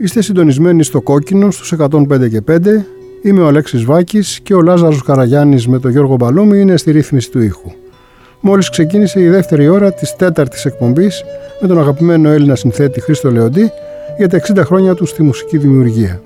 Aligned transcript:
Είστε 0.00 0.22
συντονισμένοι 0.22 0.82
στο 0.82 1.00
κόκκινο 1.00 1.50
στους 1.50 1.72
105 1.78 2.28
και 2.30 2.42
5. 2.48 2.58
Είμαι 3.22 3.40
ο 3.40 3.46
Αλέξης 3.46 3.84
Βάκης 3.84 4.40
και 4.40 4.54
ο 4.54 4.62
Λάζαρος 4.62 5.02
Καραγιάννης 5.02 5.68
με 5.68 5.78
τον 5.78 5.90
Γιώργο 5.90 6.16
Μπαλόμη 6.16 6.60
είναι 6.60 6.76
στη 6.76 6.90
ρύθμιση 6.90 7.30
του 7.30 7.40
ήχου. 7.40 7.70
Μόλις 8.40 8.70
ξεκίνησε 8.70 9.20
η 9.20 9.28
δεύτερη 9.28 9.68
ώρα 9.68 9.92
της 9.92 10.16
τέταρτης 10.16 10.64
εκπομπής 10.64 11.24
με 11.60 11.68
τον 11.68 11.78
αγαπημένο 11.78 12.28
Έλληνα 12.28 12.54
συνθέτη 12.54 13.00
Χρήστο 13.00 13.30
Λεοντή 13.30 13.70
για 14.18 14.28
τα 14.28 14.40
60 14.54 14.62
χρόνια 14.64 14.94
του 14.94 15.06
στη 15.06 15.22
μουσική 15.22 15.58
δημιουργία. 15.58 16.22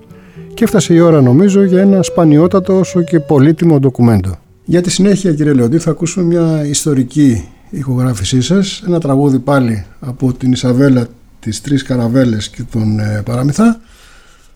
Και 0.54 0.64
έφτασε 0.64 0.94
η 0.94 1.00
ώρα 1.00 1.20
νομίζω 1.20 1.62
για 1.62 1.80
ένα 1.80 2.02
σπανιότατο 2.02 2.78
όσο 2.78 3.02
και 3.02 3.20
πολύτιμο 3.20 3.78
ντοκουμέντο. 3.78 4.38
Για 4.64 4.82
τη 4.82 4.90
συνέχεια 4.90 5.32
κύριε 5.32 5.52
Λεοντή 5.52 5.78
θα 5.78 5.90
ακούσουμε 5.90 6.24
μια 6.24 6.66
ιστορική 6.66 7.48
ηχογράφησή 7.70 8.40
σας, 8.40 8.82
ένα 8.86 9.00
τραγούδι 9.00 9.38
πάλι 9.38 9.84
από 10.00 10.32
την 10.32 10.52
Ισαβέλα 10.52 11.06
τις 11.42 11.60
τρεις 11.60 11.82
καραβέλες 11.82 12.48
και 12.48 12.62
τον 12.62 12.98
ε, 12.98 13.22
Παραμυθά 13.24 13.80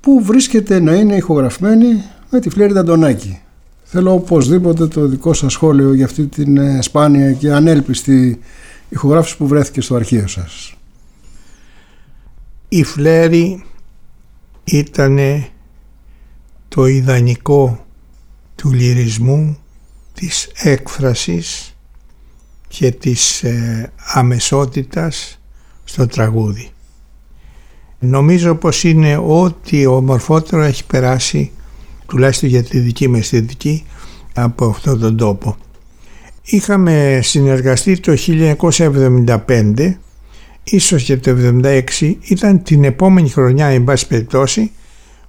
που 0.01 0.25
βρίσκεται 0.25 0.81
να 0.81 0.95
είναι 0.95 1.17
ηχογραφημένη 1.17 2.05
με 2.31 2.41
τη 2.41 2.51
Φλέρη 2.51 2.79
Αντωνάκη. 2.79 3.41
Θέλω 3.85 4.13
οπωσδήποτε 4.13 4.87
το 4.87 5.07
δικό 5.07 5.33
σας 5.33 5.53
σχόλιο 5.53 5.93
για 5.93 6.05
αυτή 6.05 6.27
την 6.27 6.57
ε, 6.57 6.83
σπάνια 6.83 7.33
και 7.33 7.53
ανέλπιστη 7.53 8.41
ηχογράφηση 8.89 9.37
που 9.37 9.47
βρέθηκε 9.47 9.81
στο 9.81 9.95
αρχείο 9.95 10.27
σας. 10.27 10.75
Η 12.69 12.83
Φλέρη 12.83 13.65
ήταν 14.65 15.19
το 16.69 16.87
ιδανικό 16.87 17.87
του 18.55 18.73
λυρισμού, 18.73 19.59
της 20.15 20.49
έκφρασης 20.55 21.77
και 22.69 22.91
της 22.91 23.43
ε, 23.43 23.93
αμεσότητας 23.97 25.39
στο 25.85 26.07
τραγούδι. 26.07 26.71
Νομίζω 27.99 28.55
πως 28.55 28.85
είναι 28.85 29.17
ό,τι 29.17 29.87
ομορφότερο 29.87 30.63
έχει 30.63 30.87
περάσει 30.87 31.51
τουλάχιστον 32.07 32.49
για 32.49 32.63
τη 32.63 32.79
δική 32.79 33.09
με 33.09 33.19
αισθητική 33.19 33.85
από 34.35 34.67
αυτόν 34.67 35.01
τον 35.01 35.17
τόπο. 35.17 35.57
Είχαμε 36.43 37.21
συνεργαστεί 37.23 38.01
το 38.01 38.17
1975 39.37 39.95
ίσως 40.65 41.03
και 41.03 41.17
το 41.17 41.37
1976 41.63 42.15
ήταν 42.21 42.63
την 42.63 42.85
επόμενη 42.85 43.29
χρονιά 43.29 43.67
εν 43.67 43.85
πάση 43.85 44.07
περιπτώσει 44.07 44.71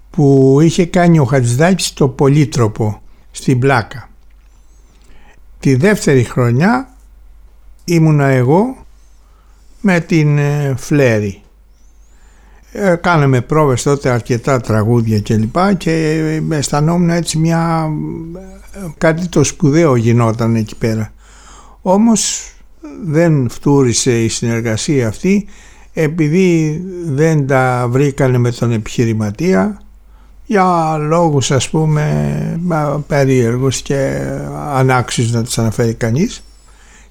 που 0.09 0.57
είχε 0.61 0.85
κάνει 0.85 1.19
ο 1.19 1.23
Χατζηδάκης 1.23 1.93
το 1.93 2.07
πολύτροπο 2.07 3.01
στην 3.31 3.59
Πλάκα. 3.59 4.09
Τη 5.59 5.75
δεύτερη 5.75 6.23
χρονιά 6.23 6.95
ήμουνα 7.85 8.25
εγώ 8.25 8.85
με 9.81 9.99
την 9.99 10.37
ε, 10.37 10.75
Φλέρη 10.77 11.41
ε, 12.71 12.95
κάναμε 12.95 13.41
πρόβες 13.41 13.83
τότε 13.83 14.09
αρκετά 14.09 14.61
τραγούδια 14.61 15.19
και 15.19 15.35
λοιπά 15.35 15.73
και 15.73 15.91
αισθανόμουν 16.49 17.09
έτσι 17.09 17.37
μια 17.37 17.89
κάτι 18.97 19.27
το 19.27 19.43
σπουδαίο 19.43 19.95
γινόταν 19.95 20.55
εκεί 20.55 20.75
πέρα 20.75 21.13
όμως 21.81 22.51
δεν 23.05 23.49
φτούρισε 23.49 24.23
η 24.23 24.27
συνεργασία 24.27 25.07
αυτή 25.07 25.45
επειδή 25.93 26.81
δεν 27.05 27.47
τα 27.47 27.87
βρήκανε 27.89 28.37
με 28.37 28.51
τον 28.51 28.71
επιχειρηματία 28.71 29.81
για 30.45 30.97
λόγους 30.99 31.51
ας 31.51 31.69
πούμε 31.69 33.03
περίεργους 33.07 33.81
και 33.81 34.19
ανάξιους 34.73 35.31
να 35.31 35.43
τους 35.43 35.57
αναφέρει 35.57 35.93
κανείς 35.93 36.43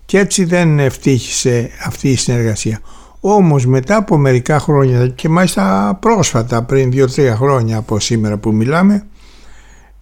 και 0.06 0.18
έτσι 0.18 0.44
δεν 0.44 0.78
ευτύχησε 0.78 1.70
αυτή 1.84 2.10
η 2.10 2.16
συνεργασία. 2.16 2.80
Όμως 3.28 3.66
μετά 3.66 3.96
από 3.96 4.16
μερικά 4.16 4.58
χρόνια 4.58 5.08
και 5.08 5.28
μάλιστα 5.28 5.96
πρόσφατα 6.00 6.62
πριν 6.62 6.90
δύο-τρία 6.90 7.36
χρόνια 7.36 7.76
από 7.76 8.00
σήμερα 8.00 8.36
που 8.36 8.52
μιλάμε 8.52 9.06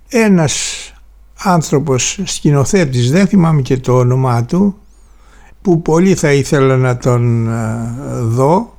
ένας 0.08 0.54
άνθρωπος 1.38 2.20
σκηνοθέτης, 2.24 3.10
δεν 3.10 3.26
θυμάμαι 3.26 3.62
και 3.62 3.76
το 3.76 3.96
όνομά 3.96 4.44
του 4.44 4.76
που 5.62 5.82
πολύ 5.82 6.14
θα 6.14 6.32
ήθελα 6.32 6.76
να 6.76 6.96
τον 6.96 7.48
ε, 7.48 7.88
δω 8.20 8.78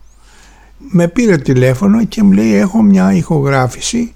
με 0.78 1.08
πήρε 1.08 1.38
τηλέφωνο 1.38 2.06
και 2.06 2.24
μου 2.24 2.32
λέει 2.32 2.56
έχω 2.56 2.82
μια 2.82 3.14
ηχογράφηση 3.14 4.14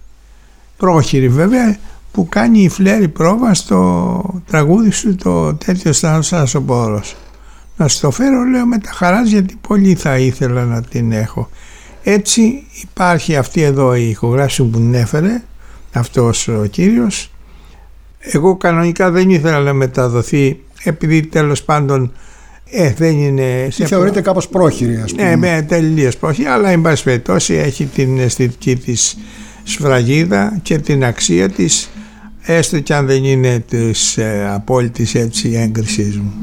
πρόχειρη 0.77 1.29
βέβαια 1.29 1.77
που 2.11 2.29
κάνει 2.29 2.59
η 2.59 2.69
Φλέρη 2.69 3.07
πρόβα 3.07 3.53
στο 3.53 4.41
τραγούδι 4.45 4.91
σου 4.91 5.15
το 5.15 5.53
τέτοιο 5.53 5.93
στάνος 5.93 6.55
ο 6.55 6.61
πόρος 6.61 7.15
να 7.79 7.87
στο 7.87 8.11
φέρω 8.11 8.43
λέω 8.43 8.65
με 8.65 8.77
τα 8.77 8.91
χαράς 8.91 9.29
γιατί 9.29 9.55
πολύ 9.67 9.95
θα 9.95 10.17
ήθελα 10.17 10.65
να 10.65 10.81
την 10.81 11.11
έχω 11.11 11.49
έτσι 12.03 12.63
υπάρχει 12.81 13.35
αυτή 13.35 13.61
εδώ 13.61 13.95
η 13.95 14.09
ηχογράφηση 14.09 14.63
που 14.63 14.77
την 14.77 14.93
έφερε 14.93 15.41
αυτός 15.93 16.47
ο 16.47 16.65
κύριος 16.65 17.31
εγώ 18.19 18.55
κανονικά 18.55 19.11
δεν 19.11 19.29
ήθελα 19.29 19.59
να 19.59 19.73
μεταδοθεί 19.73 20.63
επειδή 20.83 21.25
τέλος 21.25 21.63
πάντων 21.63 22.11
ε, 22.71 22.93
δεν 22.93 23.17
είναι... 23.19 23.67
Σε 23.69 23.85
θεωρείται 23.85 24.21
κάπως 24.21 24.47
πρόχειρη 24.47 24.95
ας 24.95 25.11
πούμε. 25.11 25.29
Ναι, 25.29 25.35
με 25.35 25.65
τελείως 25.67 26.17
πρόχειρη 26.17 26.47
αλλά 26.47 26.69
εν 26.69 26.81
πάση 26.81 27.03
περιπτώσει 27.03 27.53
έχει 27.53 27.85
την 27.85 28.19
αισθητική 28.19 28.75
της 28.75 29.17
σφραγίδα 29.63 30.59
και 30.61 30.77
την 30.77 31.03
αξία 31.03 31.49
της 31.49 31.89
έστω 32.41 32.79
και 32.79 32.93
αν 32.93 33.05
δεν 33.05 33.23
είναι 33.23 33.59
της 33.59 34.17
ε, 34.17 34.49
απόλυτης 34.53 35.15
έτσι 35.15 35.51
έγκρισής 35.53 36.17
μου. 36.17 36.33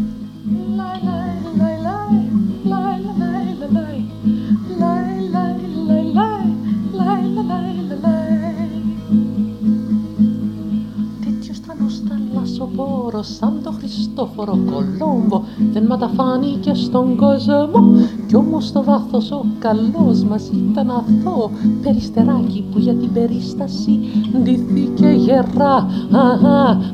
Σαν 13.23 13.61
το 13.65 13.73
Χριστόφορο 13.73 14.59
Κολόμβο 14.71 15.45
δεν 15.73 15.87
ματαφάνηκε 15.87 16.75
στον 16.75 17.17
κόσμο 17.17 17.95
κι 18.27 18.37
όμως 18.37 18.67
στο 18.67 18.85
βάθος 18.85 19.31
ο 19.31 19.45
καλός 19.59 20.23
μας 20.23 20.51
ήταν 20.71 20.91
αθώο 20.91 21.51
περιστεράκι 21.83 22.65
που 22.73 22.79
για 22.79 22.95
την 22.95 23.13
περίσταση 23.13 24.01
ντυθήκε 24.43 25.09
γερά 25.09 25.87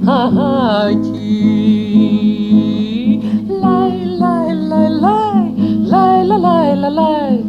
αχάκι 0.05 1.13
λάι, 6.89 7.45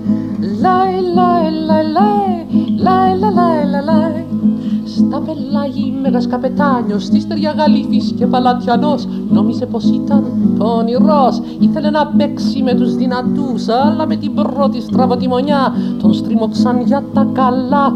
στα 4.85 5.21
πελάγι 5.25 5.93
μέγας 6.01 6.27
καπετάνιος, 6.27 7.03
στη 7.03 7.19
στεριά 7.19 7.51
γαλήφης 7.57 8.13
και 8.17 8.25
παλατιανός 8.25 9.07
Νόμιζε 9.29 9.65
πως 9.65 9.83
ήταν 9.83 10.23
πονηρός, 10.57 11.41
ήθελε 11.59 11.89
να 11.89 12.07
παίξει 12.07 12.63
με 12.63 12.73
τους 12.73 12.95
δυνατούς 12.95 13.67
Αλλά 13.67 14.07
με 14.07 14.15
την 14.15 14.33
πρώτη 14.33 14.81
στραβοτιμονιά 14.81 15.73
τον 16.01 16.13
στριμώξαν 16.13 16.81
για 16.81 17.03
τα 17.13 17.27
καλά. 17.33 17.93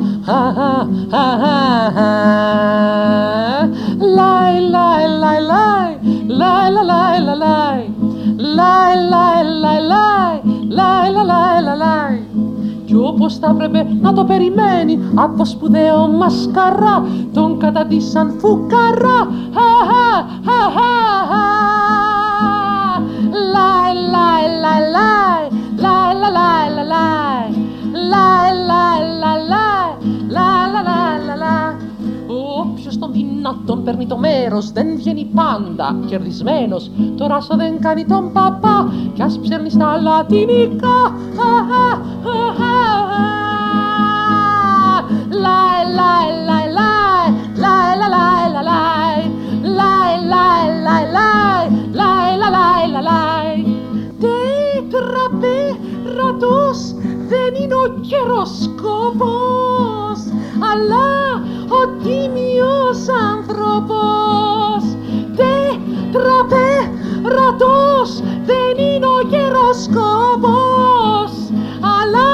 Λάι, 4.16 4.60
λάι, 4.70 5.06
λάι, 5.20 5.40
λάι, 5.42 5.94
λάι, 6.28 6.70
λάι, 6.86 7.20
λάι, 7.26 7.88
λάι, 8.38 8.94
λάι, 9.10 9.44
λάι, 9.62 9.80
λάι, 9.88 10.57
Lei, 10.70 11.12
la 11.12 11.24
lei, 11.24 11.64
la 11.64 11.76
lei. 11.76 12.26
Giuposta 12.86 13.48
avrebbe 13.48 13.84
nato 13.84 14.26
per 14.26 14.42
i 14.42 14.50
meni, 14.50 15.12
a 15.16 15.30
pospudeo 15.30 16.08
mascarra, 16.08 17.04
toncata 17.32 17.84
di 17.84 18.02
San 18.02 18.38
Fucarra. 18.40 19.28
Ah, 19.54 19.88
ah, 19.90 20.26
ah, 20.46 20.74
ah. 20.76 21.30
ah. 21.30 23.02
Lei, 23.32 23.94
lei, 23.96 24.60
la 24.60 24.80
lei, 24.80 25.50
lei, 25.76 26.20
la 26.20 26.30
lei, 26.30 26.74
la 26.76 26.84
lei, 26.84 27.52
lei, 27.92 28.66
lei. 28.66 28.87
Όποιος 33.38 33.56
των 33.66 33.76
δυνατών 33.76 33.84
παίρνει 33.84 34.06
το 34.08 34.18
μέρος 34.18 34.72
δεν 34.72 34.96
βγαίνει 34.96 35.30
πάντα. 35.36 35.96
Κερδισμένος 36.06 36.92
το 37.18 37.28
ράσο 37.28 37.56
δεν 37.56 37.80
κάνει 37.80 38.06
τον 38.06 38.32
παπά 38.32 38.94
κι 39.14 39.22
ας 39.22 39.40
ψέρνει 39.40 39.70
στα 39.70 40.02
λατινικά. 40.02 41.16
Λάι, 45.30 45.82
λάι, 45.98 46.28
λάι, 46.48 46.68
λάι, 46.78 47.28
λάι, 47.62 47.94
λάι, 48.00 48.10
λάι, 48.10 48.48
λάι, 48.64 49.20
λάι, 49.78 50.14
λάι, 50.30 50.66
λάι, 50.84 51.06
λάι, 51.14 51.64
λάι, 51.94 52.32
λάι, 52.44 52.88
λάι, 52.92 53.02
λάι, 53.04 53.52
Τέτραπέρατος 54.90 56.80
δεν 57.30 57.54
είναι 57.62 57.76
ο 57.76 57.88
καιροσκόπος 58.10 60.20
αλλά 60.72 61.10
ο 61.80 61.82
τίμιος 62.04 63.00
άνθρωπος. 63.32 64.82
Τέτραπέρατος 65.36 68.10
δεν 68.46 68.78
είναι 68.78 69.06
ο 69.06 69.22
καιροσκόπος 69.30 71.32
αλλά 71.98 72.34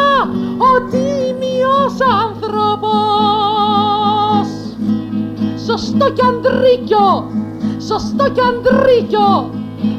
ο 0.58 0.82
τίμιος 0.90 1.96
άνθρωπος. 2.24 2.92
Σωστό 5.66 6.12
κι 6.12 6.26
αντρίκιο, 6.26 7.32
σωστό 7.88 8.30
κι 8.30 8.42
αντρίκιο, 8.42 9.50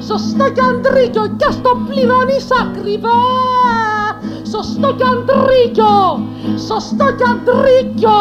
σωστό 0.00 0.50
κι 0.52 0.61
αντρίκιο 0.61 1.26
κι 1.37 1.44
ας 1.44 1.62
το 1.62 1.76
πληρώνεις 1.88 2.46
ακριβά. 2.62 3.11
Σωστό 4.55 4.95
κι 4.99 5.06
αντρίκιο, 5.15 5.97
σωστό 6.69 7.06
κι 7.19 7.27
αντρίκιο, 7.33 8.21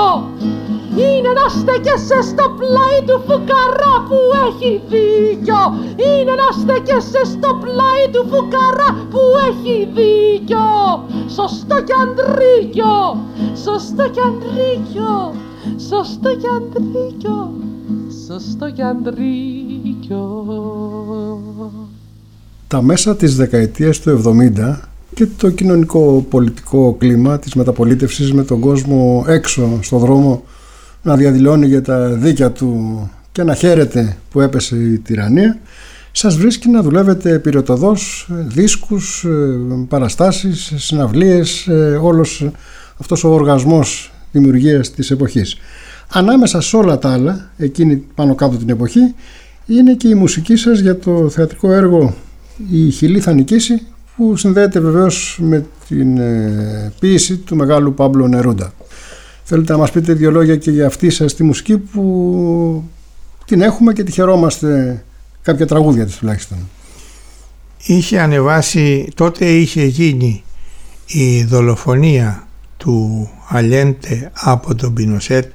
είναι 1.04 1.32
να 1.40 1.48
στέκεσαι 1.60 2.22
στο 2.22 2.46
πλάι 2.58 2.98
του 3.08 3.18
φουκαρά 3.28 3.96
που 4.08 4.18
έχει 4.48 4.82
δίκιο. 4.90 5.62
Είναι 6.08 6.34
να 6.42 6.50
στέκεσαι 6.62 7.24
στο 7.34 7.50
πλάι 7.62 8.04
του 8.12 8.24
φουκαρά 8.30 8.90
που 9.12 9.20
έχει 9.50 9.78
δίκιο. 9.98 10.68
Σωστό 11.38 11.78
κι 11.88 11.96
αντρίκιο, 12.04 12.96
σωστό 13.64 14.04
κι 14.10 14.22
αντρίκιο, 14.30 15.34
σωστό 15.90 16.36
κι 16.36 16.48
αντρίκιο, 16.58 17.54
σωστό 18.28 18.70
κι 18.72 18.82
αντρίκιο. 18.82 20.24
Τα 22.68 22.82
μέσα 22.82 23.16
της 23.16 23.36
δεκαετίας 23.36 24.00
του 24.00 24.10
70 24.10 24.93
και 25.14 25.28
το 25.38 25.50
κοινωνικό 25.50 26.26
πολιτικό 26.30 26.96
κλίμα 27.00 27.40
της 27.40 27.54
μεταπολίτευσης 27.54 28.34
με 28.34 28.44
τον 28.44 28.60
κόσμο 28.60 29.26
έξω 29.28 29.80
στο 29.82 29.98
δρόμο 29.98 30.44
να 31.02 31.16
διαδηλώνει 31.16 31.66
για 31.68 31.82
τα 31.82 32.10
δίκια 32.10 32.52
του 32.52 33.10
και 33.32 33.44
να 33.44 33.54
χαίρεται 33.54 34.18
που 34.32 34.42
έπεσε 34.42 34.76
η 34.76 34.98
τυραννία 34.98 35.60
σας 36.16 36.38
βρίσκει 36.38 36.70
να 36.70 36.82
δουλεύετε 36.82 37.40
πυροτοδός, 37.40 38.28
δίσκους, 38.30 39.26
παραστάσεις, 39.88 40.74
συναυλίες, 40.76 41.68
όλος 42.02 42.52
αυτός 42.98 43.24
ο 43.24 43.30
οργασμός 43.30 44.12
δημιουργίας 44.32 44.92
της 44.92 45.12
εποχής. 45.12 45.58
Ανάμεσα 46.10 46.62
σε 46.62 46.76
όλα 46.76 46.98
τα 46.98 47.14
άλλα, 47.14 47.52
εκείνη 47.58 47.96
πάνω 48.16 48.36
κάτω 48.36 48.58
την 48.58 48.70
εποχή, 48.70 49.16
είναι 49.66 49.94
και 49.94 50.08
η 50.08 50.14
μουσική 50.14 50.56
σας 50.56 50.80
για 50.80 50.98
το 50.98 51.30
θεατρικό 51.30 51.72
έργο 51.72 52.14
«Η 52.72 52.90
Χιλή 52.90 53.20
θα 53.20 53.34
νικήσει» 53.34 53.82
που 54.16 54.36
συνδέεται 54.36 54.80
βεβαίως 54.80 55.38
με 55.42 55.66
την 55.88 56.18
ε, 56.18 56.94
ποίηση 57.00 57.38
του 57.38 57.56
μεγάλου 57.56 57.94
Πάμπλο 57.94 58.28
Νερούντα. 58.28 58.74
Θέλετε 59.44 59.72
να 59.72 59.78
μας 59.78 59.92
πείτε 59.92 60.14
δύο 60.14 60.32
λόγια 60.32 60.56
και 60.56 60.72
για 60.72 60.86
αυτή 60.86 61.10
σας 61.10 61.34
τη 61.34 61.44
μουσική 61.44 61.78
που 61.78 62.84
την 63.46 63.62
έχουμε 63.62 63.94
και 63.94 64.04
τη 64.04 64.12
χαιρόμαστε 64.12 65.04
κάποια 65.42 65.68
τραγούδια 65.68 66.06
της 66.06 66.16
τουλάχιστον. 66.16 66.58
Είχε 67.86 68.20
ανεβάσει, 68.20 69.08
τότε 69.16 69.46
είχε 69.46 69.84
γίνει 69.84 70.44
η 71.06 71.44
δολοφονία 71.44 72.48
του 72.78 73.30
Αλέντε 73.48 74.32
από 74.34 74.76
τον 74.76 74.94
Πινοσέτ 74.94 75.52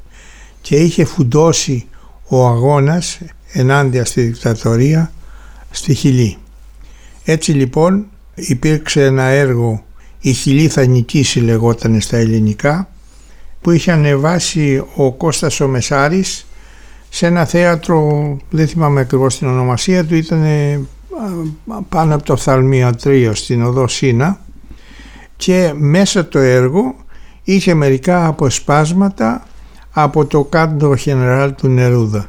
και 0.61 0.77
είχε 0.77 1.05
φουντώσει 1.05 1.87
ο 2.29 2.47
αγώνας 2.47 3.19
ενάντια 3.53 4.05
στη 4.05 4.21
δικτατορία 4.21 5.13
στη 5.71 5.95
Χιλή. 5.95 6.37
Έτσι 7.25 7.53
λοιπόν 7.53 8.07
υπήρξε 8.39 9.05
ένα 9.05 9.23
έργο 9.23 9.85
«Η 10.21 10.33
Χιλή 10.33 10.69
θα 10.69 10.87
νικήσει» 10.87 11.41
λεγόταν 11.41 12.01
στα 12.01 12.17
ελληνικά 12.17 12.89
που 13.61 13.71
είχε 13.71 13.93
ανεβάσει 13.93 14.85
ο 14.97 15.13
Κώστας 15.13 15.61
ο 15.61 15.69
Μεσάρης 15.69 16.47
σε 17.09 17.27
ένα 17.27 17.45
θέατρο, 17.45 18.37
δεν 18.51 18.69
θυμάμαι 18.69 19.01
ακριβώς 19.01 19.39
την 19.39 19.49
ονομασία 19.49 20.05
του, 20.05 20.15
ήταν 20.15 20.45
πάνω 21.89 22.15
από 22.15 22.25
το 22.25 22.37
Φθαλμιατρίο 22.37 23.35
στην 23.35 23.63
οδό 23.63 23.89
Σίνα 23.89 24.41
και 25.37 25.73
μέσα 25.75 26.29
το 26.29 26.39
έργο 26.39 26.95
είχε 27.45 27.75
μερικά 27.75 28.27
αποσπάσματα 28.27 29.47
από 29.91 30.27
το 30.27 30.45
κάντο 30.45 30.95
Γενεράλ 30.95 31.55
του 31.55 31.69
Νερούδα. 31.69 32.29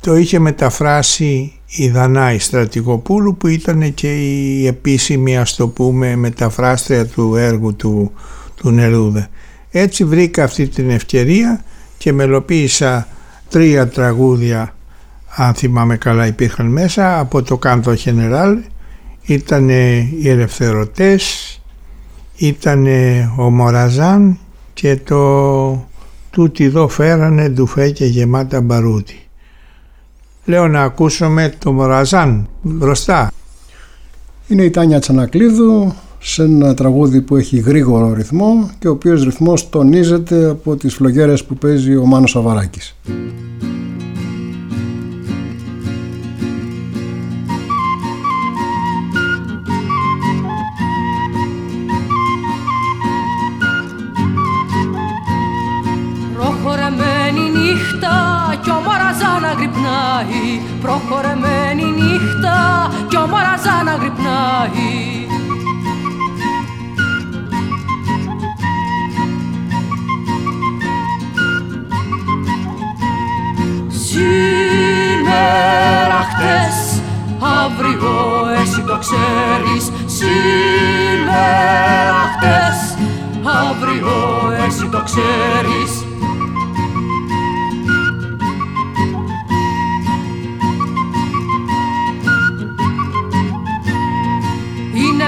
Το 0.00 0.16
είχε 0.16 0.38
μεταφράσει 0.38 1.52
η 1.66 1.88
Δανάη 1.88 2.38
Στρατηγοπούλου 2.38 3.36
που 3.36 3.46
ήταν 3.46 3.94
και 3.94 4.16
η 4.16 4.66
επίσημη 4.66 5.38
ας 5.38 5.54
το 5.54 5.68
πούμε 5.68 6.16
μεταφράστρια 6.16 7.06
του 7.06 7.36
έργου 7.36 7.76
του, 7.76 8.12
του 8.54 8.70
Νερούδα. 8.70 9.28
Έτσι 9.70 10.04
βρήκα 10.04 10.44
αυτή 10.44 10.68
την 10.68 10.90
ευκαιρία 10.90 11.64
και 11.98 12.12
μελοποίησα 12.12 13.08
τρία 13.48 13.88
τραγούδια 13.88 14.74
αν 15.36 15.54
θυμάμαι 15.54 15.96
καλά 15.96 16.26
υπήρχαν 16.26 16.66
μέσα 16.66 17.18
από 17.18 17.42
το 17.42 17.56
Κάντο 17.56 17.92
Γενεράλ 17.92 18.58
ήταν 19.22 19.68
οι 19.68 20.22
Ελευθερωτές 20.24 21.52
ήταν 22.36 22.86
ο 23.36 23.50
Μοραζάν 23.50 24.38
και 24.74 24.96
το 24.96 25.88
τούτι 26.30 26.64
εδώ 26.64 26.88
φέρανε 26.88 27.48
ντουφέ 27.48 27.90
και 27.90 28.04
γεμάτα 28.04 28.60
μπαρούτι. 28.60 29.27
Λέω 30.48 30.68
να 30.68 30.82
ακούσουμε 30.82 31.54
το 31.58 31.72
Μοραζάν 31.72 32.48
μπροστά. 32.62 33.30
Είναι 34.48 34.64
η 34.64 34.70
Τάνια 34.70 34.98
Τσανακλείδου 34.98 35.94
σε 36.18 36.42
ένα 36.42 36.74
τραγούδι 36.74 37.20
που 37.20 37.36
έχει 37.36 37.58
γρήγορο 37.58 38.12
ρυθμό 38.12 38.70
και 38.78 38.88
ο 38.88 38.90
οποίος 38.90 39.24
ρυθμός 39.24 39.68
τονίζεται 39.68 40.50
από 40.50 40.76
τις 40.76 40.94
φλογέρες 40.94 41.44
που 41.44 41.54
παίζει 41.54 41.96
ο 41.96 42.04
Μάνος 42.04 42.36
Αβαράκης. 42.36 42.96
Νύχτα 57.78 58.16
κι 58.62 58.70
ο 58.70 58.80
Μαραζάν 58.86 59.44
αγρυπνάει. 59.44 60.60
Προχωρεμένη 60.82 61.84
νύχτα 61.84 62.90
κι 63.08 63.16
ο 63.16 63.26
Μαραζάν 63.26 63.88
αγρυπνάει. 63.88 65.26
Σήμερα 73.88 75.46
χτες, 76.30 77.02
αύριο 77.64 78.12
εσύ 78.62 78.82
το 78.86 78.98
ξέρεις. 78.98 79.92
Σήμερα 80.06 81.44
χτες, 82.32 82.78
αύριο 83.70 84.12
εσύ 84.66 84.88
το 84.88 85.02
ξέρεις 85.04 85.97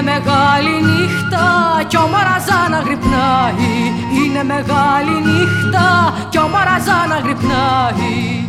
Είναι 0.01 0.11
μεγάλη 0.11 0.81
νύχτα 0.81 1.47
κι 1.87 1.97
ο 1.97 2.07
Μαραζάνα 2.07 2.79
γρυπνάει. 2.85 3.91
Είναι 4.25 4.43
μεγάλη 4.43 5.21
νύχτα 5.23 6.13
κι 6.29 6.37
ο 6.37 6.47
Μαραζάνα 6.47 7.19
γρυπνάει. 7.23 8.45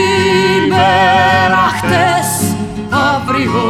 χτες, 1.77 2.55
αύριο 2.91 3.63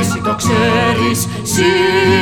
εσύ 0.00 0.20
το 0.24 0.34
ξέρεις 0.34 1.28
Σήμερα 1.42 2.21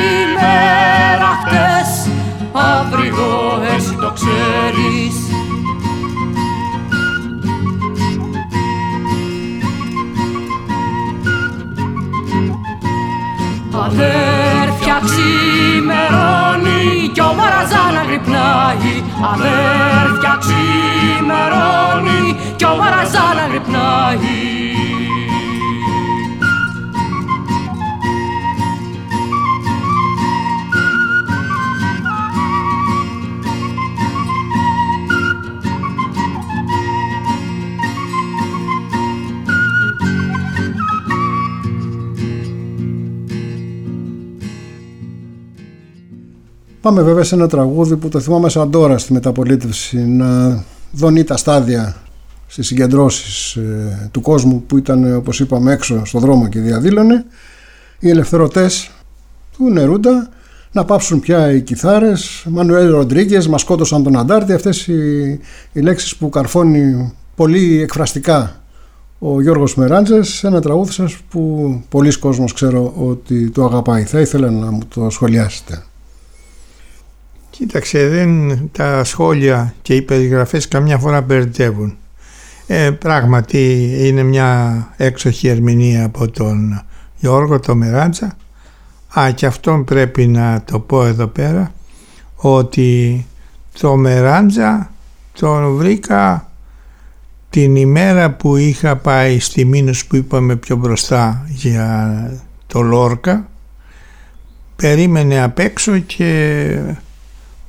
γρυπνάει 18.70 19.04
Αδέρφια 19.32 20.38
ξημερώνει 20.42 22.22
κι 22.56 22.64
ο 22.64 22.76
Μαραζάνα 22.76 23.46
γρυπνάει 23.50 24.79
Πάμε 46.80 47.02
βέβαια 47.02 47.25
σε 47.25 47.34
ένα 47.34 47.49
τραγούδι 47.49 47.96
που 47.96 48.08
το 48.08 48.20
θυμάμαι 48.20 48.49
σαν 48.49 48.70
τώρα 48.70 48.99
στη 48.99 49.12
μεταπολίτευση 49.12 49.96
να 49.96 50.62
δονεί 50.92 51.25
τα 51.25 51.37
στάδια 51.37 51.96
στις 52.46 52.66
συγκεντρώσεις 52.66 53.54
ε, 53.54 54.08
του 54.10 54.20
κόσμου 54.20 54.62
που 54.62 54.78
ήταν 54.78 55.16
όπως 55.16 55.40
είπαμε 55.40 55.72
έξω 55.72 56.04
στο 56.04 56.18
δρόμο 56.18 56.49
και 56.49 56.60
διαδήλωνε. 56.60 57.25
Οι 57.99 58.08
ελευθερωτές 58.08 58.90
του 59.56 59.70
Νερούντα 59.70 60.28
να 60.72 60.84
πάψουν 60.84 61.20
πια 61.20 61.52
οι 61.52 61.60
κιθάρες. 61.60 62.44
Μανουέλ 62.49 62.90
Ροντρίγκες 62.90 63.49
μας 63.49 63.60
σκότωσαν 63.60 64.02
τον 64.02 64.18
Αντάρτη. 64.18 64.52
Αυτές 64.52 64.87
οι, 64.87 65.28
οι 65.72 65.80
λέξεις 65.80 66.16
που 66.16 66.28
καρφώνει 66.28 67.12
πολύ 67.34 67.80
εκφραστικά 67.80 68.60
ο 69.18 69.40
Γιώργος 69.40 69.75
Μεράντζες. 69.75 70.28
Σε 70.28 70.46
ένα 70.46 70.60
τραγούδι 70.60 70.92
σας 70.92 71.16
που 71.30 71.75
πολλοί 71.88 72.18
κόσμος 72.18 72.52
ξέρω 72.52 72.92
ότι 72.96 73.50
το 73.50 73.64
αγαπάει. 73.64 74.02
Θα 74.02 74.20
ήθελα 74.20 74.50
να 74.50 74.70
μου 74.70 74.80
το 74.94 75.10
σχολιάσετε 75.10 75.82
Κοίταξε, 77.60 78.08
δεν, 78.08 78.58
τα 78.72 79.04
σχόλια 79.04 79.74
και 79.82 79.94
οι 79.94 80.02
περιγραφές 80.02 80.68
καμιά 80.68 80.98
φορά 80.98 81.20
μπερδεύουν. 81.20 81.96
Ε, 82.66 82.90
πράγματι 82.90 83.92
είναι 83.98 84.22
μια 84.22 84.88
έξοχη 84.96 85.48
ερμηνεία 85.48 86.04
από 86.04 86.30
τον 86.30 86.82
Γιώργο 87.16 87.60
το 87.60 87.74
Μεράντζα. 87.74 88.36
Α, 89.18 89.30
και 89.30 89.46
αυτόν 89.46 89.84
πρέπει 89.84 90.26
να 90.26 90.62
το 90.64 90.80
πω 90.80 91.06
εδώ 91.06 91.26
πέρα 91.26 91.72
ότι 92.34 93.26
το 93.80 93.96
Μεράντζα 93.96 94.90
τον 95.32 95.76
βρήκα 95.76 96.50
την 97.50 97.76
ημέρα 97.76 98.30
που 98.30 98.56
είχα 98.56 98.96
πάει 98.96 99.38
στη 99.38 99.64
Μήνους 99.64 100.06
που 100.06 100.16
είπαμε 100.16 100.56
πιο 100.56 100.76
μπροστά 100.76 101.44
για 101.48 102.40
το 102.66 102.80
Λόρκα 102.80 103.48
περίμενε 104.76 105.42
απ' 105.42 105.58
έξω 105.58 105.98
και 105.98 106.76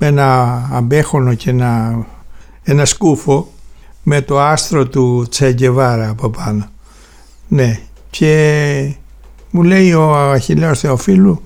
με 0.04 0.08
ένα 0.08 0.70
αμπέχονο 0.72 1.34
και 1.34 1.50
ένα, 1.50 2.06
ένα 2.64 2.86
σκούφο 2.86 3.52
με 4.04 4.22
το 4.22 4.40
άστρο 4.40 4.88
του 4.88 5.26
Τσέγκεβάρα 5.30 6.10
από 6.10 6.30
πάνω. 6.30 6.66
Ναι, 7.48 7.80
και 8.10 8.96
μου 9.52 9.64
λέει 9.64 9.94
ο 9.94 10.16
Αχιλέος 10.16 10.80
Θεοφίλου 10.80 11.42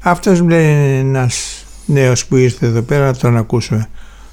αυτός 0.00 0.40
μου 0.40 0.48
λέει 0.48 0.98
ένας 0.98 1.64
νέος 1.86 2.26
που 2.26 2.36
ήρθε 2.36 2.66
εδώ 2.66 2.82
πέρα 2.82 3.06
να 3.06 3.14
τον 3.14 3.36
ακούσουμε. 3.36 3.88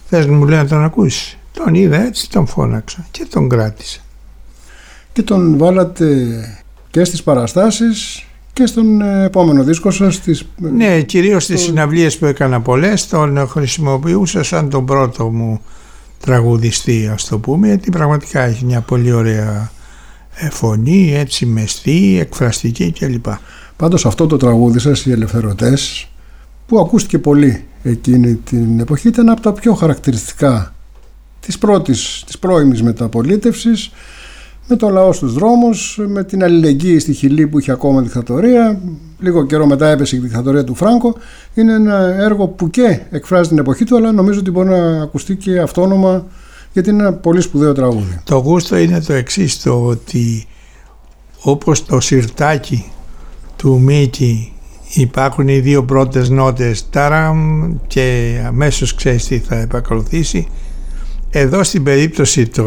Θες 0.09 0.25
μου 0.25 0.47
λέει 0.47 0.57
να 0.57 0.67
τον 0.67 0.83
ακούσεις; 0.83 1.37
Τον 1.53 1.75
είδα 1.75 2.01
έτσι, 2.01 2.29
τον 2.29 2.47
φώναξα 2.47 3.05
και 3.11 3.25
τον 3.25 3.49
κράτησα. 3.49 3.99
Και 5.13 5.21
τον 5.21 5.57
βάλατε 5.57 6.05
και 6.91 7.03
στις 7.03 7.23
παραστάσεις 7.23 8.25
και 8.53 8.65
στον 8.65 9.01
ε, 9.01 9.23
επόμενο 9.23 9.63
δίσκο 9.63 9.91
σας 9.91 10.15
στις... 10.15 10.45
Ναι, 10.57 11.01
κυρίως 11.01 11.43
στις 11.43 11.61
συναυλίες 11.61 12.17
που 12.17 12.25
έκανα 12.25 12.61
πολλές 12.61 13.07
τον 13.07 13.47
χρησιμοποιούσα 13.47 14.43
σαν 14.43 14.69
τον 14.69 14.85
πρώτο 14.85 15.29
μου 15.29 15.61
τραγουδιστή 16.19 17.09
ας 17.13 17.25
το 17.25 17.37
πούμε 17.39 17.67
γιατί 17.67 17.89
πραγματικά 17.89 18.41
έχει 18.41 18.65
μια 18.65 18.81
πολύ 18.81 19.11
ωραία 19.11 19.71
ε, 20.35 20.49
φωνή, 20.49 21.13
έτσι 21.15 21.45
μεστή, 21.45 22.17
εκφραστική 22.19 22.91
κλπ. 22.91 23.25
Πάντως 23.75 24.05
αυτό 24.05 24.27
το 24.27 24.37
τραγούδι 24.37 24.79
σας 24.79 25.05
οι 25.05 25.11
ελευθερωτές 25.11 26.07
που 26.67 26.79
ακούστηκε 26.79 27.19
πολύ 27.19 27.65
εκείνη 27.83 28.35
την 28.35 28.79
εποχή 28.79 29.07
ήταν 29.07 29.29
από 29.29 29.41
τα 29.41 29.53
πιο 29.53 29.73
χαρακτηριστικά 29.73 30.73
της 31.39 31.57
πρώτης, 31.57 32.23
της 32.25 32.39
πρώιμης 32.39 32.83
μεταπολίτευσης 32.83 33.91
με 34.67 34.75
τον 34.75 34.93
λαό 34.93 35.13
στους 35.13 35.33
δρόμους, 35.33 35.99
με 36.07 36.23
την 36.23 36.43
αλληλεγγύη 36.43 36.99
στη 36.99 37.13
Χιλή 37.13 37.47
που 37.47 37.59
είχε 37.59 37.71
ακόμα 37.71 38.01
δικτατορία, 38.01 38.81
λίγο 39.19 39.45
καιρό 39.45 39.65
μετά 39.65 39.87
έπεσε 39.87 40.15
η 40.15 40.19
δικτατορία 40.19 40.63
του 40.63 40.75
Φράγκο. 40.75 41.15
Είναι 41.53 41.73
ένα 41.73 41.97
έργο 41.97 42.47
που 42.47 42.69
και 42.69 42.99
εκφράζει 43.09 43.49
την 43.49 43.57
εποχή 43.57 43.83
του, 43.83 43.95
αλλά 43.95 44.11
νομίζω 44.11 44.39
ότι 44.39 44.51
μπορεί 44.51 44.69
να 44.69 45.01
ακουστεί 45.01 45.35
και 45.35 45.59
αυτόνομα 45.59 46.25
γιατί 46.73 46.89
είναι 46.89 47.01
ένα 47.01 47.13
πολύ 47.13 47.41
σπουδαίο 47.41 47.73
τραγούδι. 47.73 48.19
Το 48.23 48.37
γούστο 48.37 48.77
είναι 48.77 49.01
το 49.01 49.13
εξής 49.13 49.61
το 49.61 49.85
ότι 49.85 50.45
όπως 51.41 51.85
το 51.85 51.99
σιρτάκι 51.99 52.91
του 53.55 53.79
Μίκη 53.79 54.53
υπάρχουν 54.93 55.47
οι 55.47 55.59
δύο 55.59 55.83
πρώτες 55.83 56.29
νότες 56.29 56.89
τάραμ 56.89 57.71
και 57.87 58.35
αμέσως 58.45 58.95
ξέρεις 58.95 59.25
τι 59.25 59.39
θα 59.39 59.55
επακολουθήσει 59.55 60.47
εδώ 61.29 61.63
στην 61.63 61.83
περίπτωση 61.83 62.47
του 62.47 62.63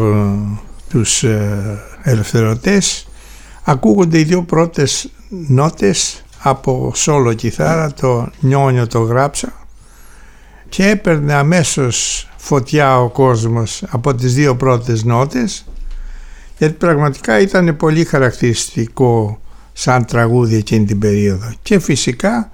τους 0.89 1.23
ε, 1.23 1.79
ελευθερωτές. 2.03 3.07
Ακούγονται 3.63 4.19
οι 4.19 4.23
δύο 4.23 4.43
πρώτες 4.43 5.09
νότες 5.29 6.23
από 6.39 6.91
σόλο 6.95 7.33
κιθάρα 7.33 7.93
το 7.93 8.29
νιόνιο 8.39 8.87
το 8.87 8.99
γράψα 8.99 9.53
και 10.69 10.87
έπαιρνε 10.89 11.33
αμέσως 11.33 12.27
φωτιά 12.37 12.99
ο 13.01 13.09
κόσμος 13.09 13.83
από 13.89 14.15
τις 14.15 14.33
δύο 14.33 14.55
πρώτες 14.55 15.03
νότες 15.03 15.65
γιατί 16.57 16.73
πραγματικά 16.73 17.39
ήταν 17.39 17.75
πολύ 17.77 18.05
χαρακτηριστικό 18.05 19.39
σαν 19.73 20.05
τραγούδι 20.05 20.55
εκείνη 20.55 20.85
την 20.85 20.99
περίοδο. 20.99 21.51
Και 21.61 21.79
φυσικά 21.79 22.51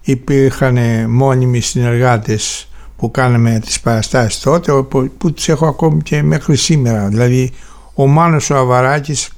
υπήρχαν 0.00 0.78
μόνιμοι 1.10 1.60
συνεργάτες 1.60 2.68
που 2.96 3.10
κάναμε 3.10 3.60
τις 3.64 3.80
παραστάσεις 3.80 4.40
τότε 4.40 4.72
που 5.18 5.32
τους 5.32 5.48
έχω 5.48 5.66
ακόμη 5.66 6.02
και 6.02 6.22
μέχρι 6.22 6.56
σήμερα. 6.56 7.08
Δηλαδή 7.08 7.52
ο 7.94 8.06
Μάνος 8.06 8.50
ο 8.50 8.56
Αβαράκης 8.56 9.30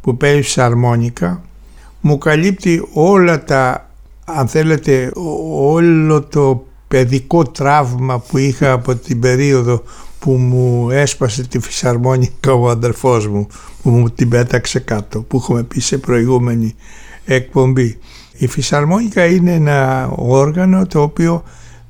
που 0.00 0.16
παίζει 0.16 0.60
αρμόνικα 0.60 1.42
μου 2.00 2.18
καλύπτει 2.18 2.88
όλα 2.92 3.44
τα 3.44 3.90
αν 4.24 4.48
θέλετε 4.48 5.10
όλο 5.50 6.22
το 6.22 6.66
παιδικό 6.88 7.42
τραύμα 7.44 8.18
που 8.18 8.38
είχα 8.38 8.72
από 8.72 8.94
την 8.94 9.20
περίοδο 9.20 9.82
που 10.18 10.30
μου 10.30 10.90
έσπασε 10.90 11.46
τη 11.46 11.58
φυσαρμόνικα 11.58 12.52
ο 12.52 12.68
αδερφός 12.68 13.26
μου 13.26 13.46
που 13.82 13.90
μου 13.90 14.10
την 14.10 14.28
πέταξε 14.28 14.78
κάτω 14.78 15.20
που 15.20 15.36
έχουμε 15.36 15.62
πει 15.62 15.80
σε 15.80 15.98
προηγούμενη 15.98 16.74
εκπομπή. 17.24 17.98
Η 18.32 18.46
φυσαρμόνικα 18.46 19.24
είναι 19.24 19.54
ένα 19.54 20.10
όργανο 20.16 20.86
το 20.86 21.02
οποίο 21.02 21.42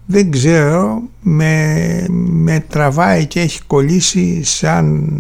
δεν 0.06 0.30
ξέρω 0.30 1.02
με, 1.20 2.06
με 2.08 2.64
τραβάει 2.68 3.26
και 3.26 3.40
έχει 3.40 3.62
κολλήσει 3.66 4.44
σαν 4.44 5.10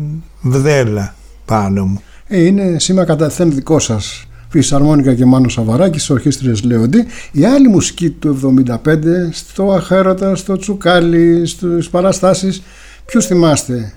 βδέλα 0.42 1.14
πάνω 1.44 1.86
μου. 1.86 2.02
Ε, 2.26 2.40
είναι 2.40 2.78
σήμα 2.78 3.04
κατά 3.04 3.28
θέμ 3.28 3.48
δικό 3.50 3.78
σας 3.78 4.26
Φυσαρμόνικα 4.52 5.14
και 5.14 5.24
Μάνο 5.24 5.48
Σαβαράκη 5.48 5.98
στις 5.98 6.10
ορχήστριες 6.10 6.62
Λέοντι. 6.62 7.06
Η 7.32 7.44
άλλη 7.44 7.68
μουσική 7.68 8.10
του 8.10 8.54
75 8.66 8.96
στο 9.30 9.72
Αχέρωτα, 9.72 10.36
στο 10.36 10.56
Τσουκάλι, 10.56 11.46
στις 11.46 11.88
παραστάσεις. 11.90 12.62
Ποιους 13.06 13.26
θυμάστε; 13.26 13.92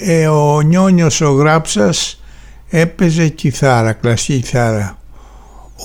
Ε, 0.00 0.26
ο 0.26 0.60
Νιόνιος 0.60 1.20
ο 1.20 1.30
Γράψας 1.30 2.22
έπαιζε 2.68 3.28
κιθάρα, 3.28 3.92
κλασική 3.92 4.40
κιθάρα. 4.40 4.98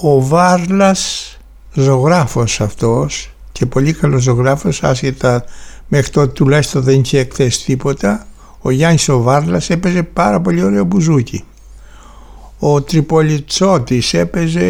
Ο 0.01 0.21
Βάρλας 0.27 1.37
ζωγράφος 1.73 2.61
αυτός 2.61 3.33
και 3.51 3.65
πολύ 3.65 3.93
καλός 3.93 4.23
ζωγράφος 4.23 4.83
άσχετα 4.83 5.43
μέχρι 5.87 6.09
τότε 6.09 6.31
τουλάχιστον 6.31 6.81
δεν 6.81 6.99
είχε 6.99 7.19
εκθέσει 7.19 7.65
τίποτα 7.65 8.27
ο 8.61 8.71
Γιάννης 8.71 9.09
ο 9.09 9.21
Βάρλας 9.21 9.69
έπαιζε 9.69 10.03
πάρα 10.03 10.41
πολύ 10.41 10.63
ωραίο 10.63 10.83
μπουζούκι. 10.83 11.43
Ο 12.59 12.81
Τριπολιτσότης 12.81 14.13
έπαιζε 14.13 14.65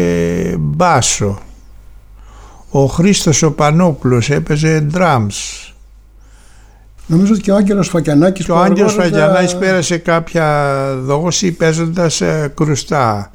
μπάσο. 0.58 1.38
Ο 2.70 2.84
Χρήστος 2.84 3.42
ο 3.42 3.52
Πανόπουλος 3.52 4.30
έπαιζε 4.30 4.86
drums. 4.94 5.70
Νομίζω 7.06 7.32
ότι 7.32 7.42
και 7.42 7.50
ο 7.50 7.56
Άγγελος 7.56 7.88
Φακιανάκης 7.88 8.44
Και 8.44 8.52
ο 8.52 8.58
Άγγελος 8.58 8.92
Φακιανάκης 8.92 9.56
πέρασε 9.56 9.98
κάποια 9.98 10.74
δόση 11.00 11.52
παίζοντας 11.52 12.20
ε, 12.20 12.52
κρουστά. 12.56 13.32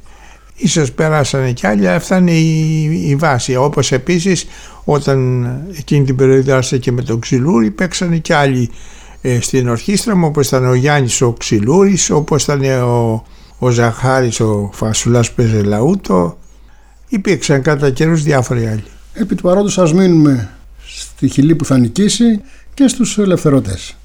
Ίσως 0.55 0.91
περάσανε 0.91 1.51
κι 1.51 1.67
άλλοι, 1.67 1.89
αυτά 1.89 2.17
είναι 2.17 2.31
η, 2.31 2.83
η 3.09 3.15
βάση. 3.15 3.55
Όπως 3.55 3.91
επίσης 3.91 4.47
όταν 4.83 5.47
εκείνη 5.77 6.05
την 6.05 6.15
περίοδο 6.15 6.55
άρχισε 6.55 6.77
και 6.77 6.91
με 6.91 7.01
τον 7.01 7.19
Ξυλούρη 7.19 7.71
παίξανε 7.71 8.17
κι 8.17 8.33
άλλοι 8.33 8.61
ε, 8.61 8.94
στην 9.41 9.69
ορχήστρα 9.69 10.15
μου 10.15 10.27
όπως 10.27 10.47
ήταν 10.47 10.65
ο 10.65 10.73
Γιάννης 10.73 11.21
ο 11.21 11.31
Ξυλούρης, 11.31 12.09
όπως 12.09 12.43
ήταν 12.43 12.63
ο, 12.81 13.25
ο 13.59 13.69
Ζαχάρης 13.69 14.39
ο 14.39 14.69
Φασουλάς 14.73 15.29
που 15.29 15.35
παίζε 15.35 15.63
λαούτο. 15.63 16.37
Υπήρξαν 17.07 17.61
κατά 17.61 17.89
καιρούς 17.89 18.23
διάφοροι 18.23 18.67
άλλοι. 18.67 18.83
Επί 19.13 19.35
του 19.35 19.41
παρόντος 19.41 19.77
ας 19.77 19.93
μείνουμε 19.93 20.49
στη 20.85 21.27
χιλή 21.27 21.55
που 21.55 21.65
θα 21.65 21.77
νικήσει 21.77 22.41
και 22.73 22.87
στους 22.87 23.17
ελευθερωτές. 23.17 23.97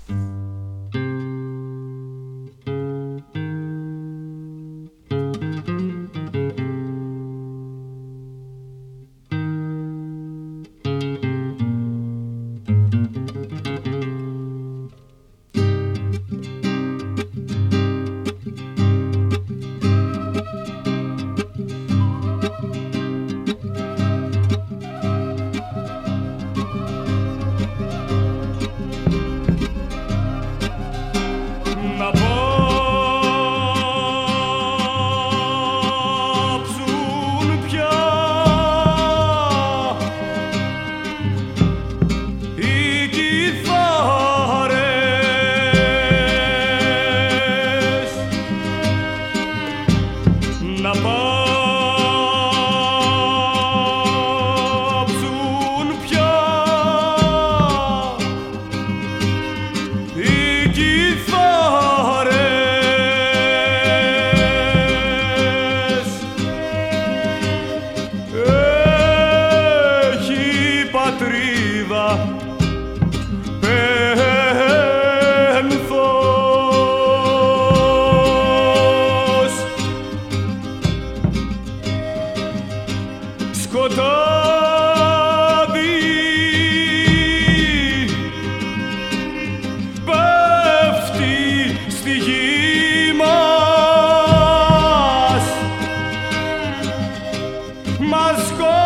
mas 98.11 98.51
com 98.51 98.80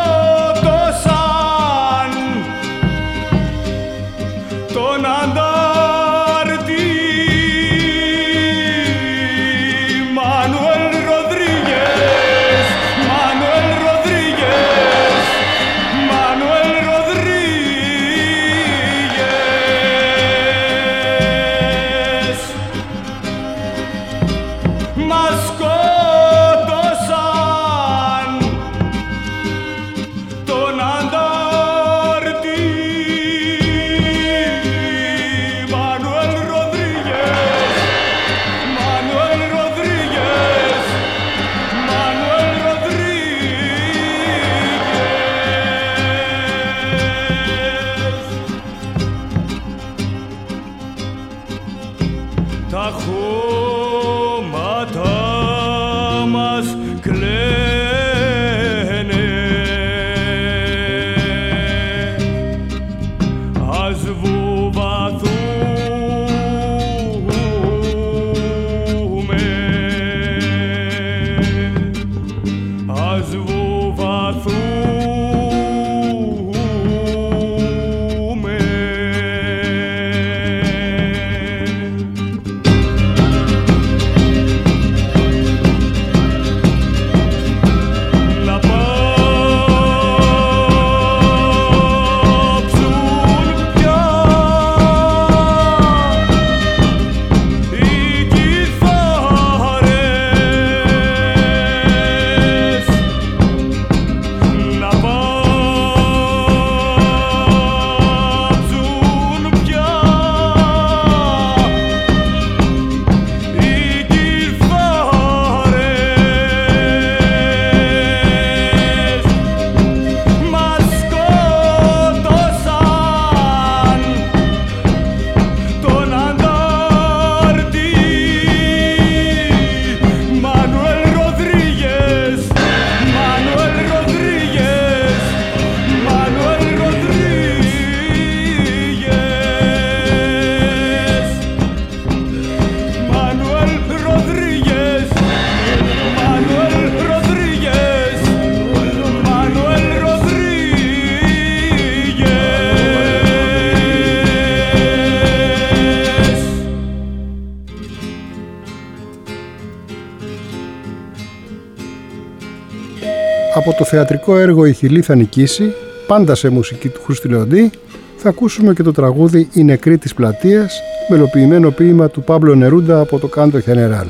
Από 163.66 163.77
το 163.77 163.85
θεατρικό 163.85 164.38
έργο 164.38 164.64
«Η 164.64 164.72
Χιλή 164.72 165.03
θα 165.03 165.14
νικήσει», 165.14 165.72
πάντα 166.07 166.35
σε 166.35 166.48
μουσική 166.48 166.88
του 166.88 167.00
Χρούστη 167.05 167.29
Λεοντή, 167.29 167.70
θα 168.16 168.29
ακούσουμε 168.29 168.72
και 168.72 168.83
το 168.83 168.92
τραγούδι 168.92 169.48
«Η 169.53 169.64
νεκρή 169.64 169.98
της 169.98 170.14
πλατείας», 170.14 170.81
μελοποιημένο 171.09 171.70
ποίημα 171.70 172.09
του 172.09 172.22
Παύλο 172.22 172.55
Νερούντα 172.55 173.00
από 173.00 173.18
το 173.18 173.27
Κάντο 173.27 173.61
Χενεράλ. 173.61 174.07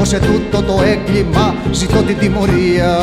ως 0.00 0.12
ετούτο 0.12 0.62
το 0.62 0.82
έγκλημα 0.82 1.54
ζητώ 1.70 2.02
την 2.02 2.18
τιμωρία. 2.18 2.96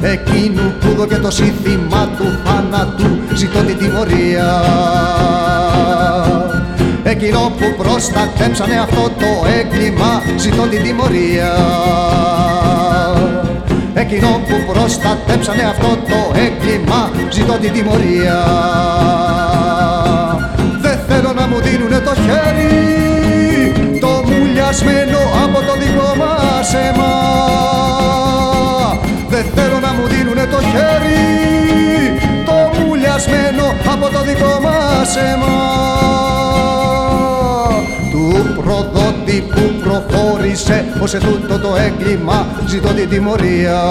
Εκείνου 0.00 0.74
που 0.80 0.88
δω 0.96 1.06
και 1.06 1.16
το 1.16 1.30
σύνθημα 1.30 2.08
του 2.18 2.38
θάνατου 2.44 3.18
ζητώ 3.34 3.58
την 3.58 3.78
τιμωρία. 3.78 4.62
Εκείνο 7.02 7.38
που 7.38 7.82
προστατέψανε 7.82 8.78
αυτό 8.78 9.02
το 9.02 9.46
έγκλημα 9.58 10.22
ζητώ 10.36 10.62
την 10.62 10.82
τιμωρία. 10.82 11.52
Εκείνο 13.94 14.28
που 14.28 14.72
προστατέψανε 14.72 15.62
αυτό 15.62 15.88
το 15.88 16.38
έγκλημα 16.38 17.10
ζητώ 17.30 17.52
την 17.52 17.72
τιμωρία. 17.72 18.44
Δεν 20.80 20.98
θέλω 21.08 21.32
να 21.32 21.46
μου 21.46 21.60
δίνουνε 21.60 21.98
το 21.98 22.14
χέρι. 22.14 23.05
το 23.05 23.05
μουλιασμένο 24.82 25.18
από 25.44 25.58
το 25.66 25.74
δικό 25.78 26.14
μας 26.16 26.74
αίμα. 26.74 27.12
Δεν 29.28 29.44
θέλω 29.54 29.78
να 29.80 29.92
μου 29.92 30.06
δίνουνε 30.06 30.46
το 30.46 30.60
χέρι 30.60 31.24
το 32.44 32.80
μουλιασμένο 32.80 33.64
από 33.92 34.08
το 34.10 34.22
δικό 34.22 34.60
μας 34.62 35.16
αίμα. 35.16 35.56
Του 38.10 38.62
προδότη 38.62 39.44
που 39.54 39.62
προχώρησε 39.82 40.84
ως 41.02 41.14
ετούτο 41.14 41.58
το 41.58 41.76
έγκλημα 41.76 42.46
ζητώ 42.66 42.88
την 42.88 43.08
τιμωρία 43.08 43.82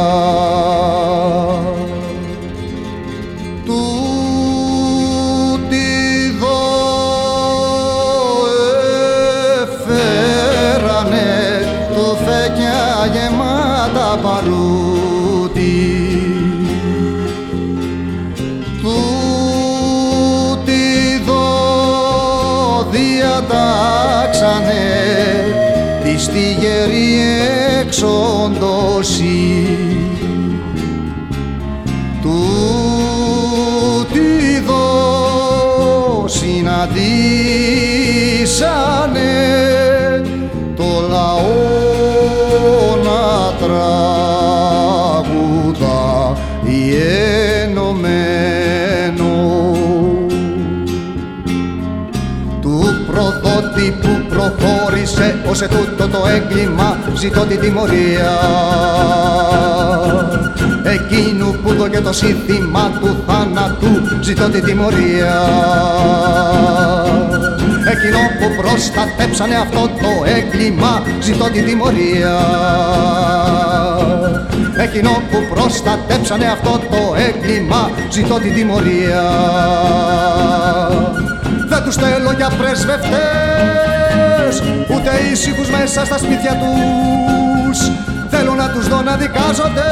sexo. 27.96 28.35
Προχώρησε 54.66 55.36
ως 55.50 55.62
ετούτο 55.62 56.08
το 56.08 56.28
έγκλημα 56.36 56.98
ζητώ 57.16 57.46
την 57.46 57.60
τιμωρία. 57.60 58.32
Εκείνου 60.84 61.56
που 61.64 61.74
δω 61.74 61.88
και 61.88 62.02
το 62.02 62.14
σύνθημα 62.14 62.92
του 63.00 63.24
θάνατου 63.28 63.88
ζητώ 64.22 64.50
την 64.50 64.64
τιμωρία. 64.64 65.36
Εκείνο 67.92 68.20
που 68.40 68.62
προστατέψανε 68.62 69.56
αυτό 69.56 69.82
το 69.82 70.32
έγκλημα 70.38 71.04
ζητώ 71.22 71.46
την 71.50 71.66
τιμωρία. 71.66 72.38
Εκείνο 74.78 75.10
που 75.10 75.56
προστατέψανε 75.56 76.46
αυτό 76.46 76.72
το 76.72 77.16
έγκλημα 77.28 77.92
ζητώ 78.10 78.36
την 78.36 78.54
τιμωρία 78.54 79.24
δεν 81.76 81.84
τους 81.84 81.96
θέλω 81.96 82.32
για 82.32 82.50
πρεσβευτές. 82.60 84.54
Ούτε 84.94 85.12
ήσυχους 85.32 85.70
μέσα 85.70 86.06
στα 86.06 86.18
σπίτια 86.18 86.54
τους. 86.62 87.80
Θέλω 88.30 88.54
να 88.54 88.70
τους 88.70 88.88
δω 88.88 89.02
να 89.02 89.16
δικάζονται. 89.16 89.90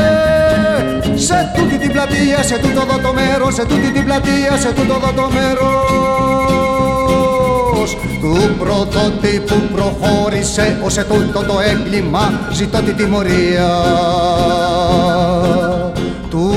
Σε 1.16 1.52
τούτη 1.56 1.78
την 1.78 1.92
πλατεία, 1.92 2.44
σε 2.44 2.58
τούτο 2.58 2.82
εδώ 2.88 2.98
το 3.08 3.14
μέρος 3.14 3.54
σε 3.54 3.66
τούτη 3.66 3.92
την 3.92 4.04
πλατεία, 4.04 4.58
σε 4.64 4.72
τούτο 4.74 4.94
εδώ 4.94 5.12
το 5.22 5.30
μέρος. 5.36 6.54
Του 8.22 8.56
προδότη 8.60 9.44
που 9.48 9.56
προχώρησε 9.76 10.78
ως 10.84 10.98
ετούτο 10.98 11.40
το 11.40 11.60
έγκλημα 11.72 12.32
ζητώ 12.52 12.82
την 12.82 12.96
τιμωρία 12.96 13.70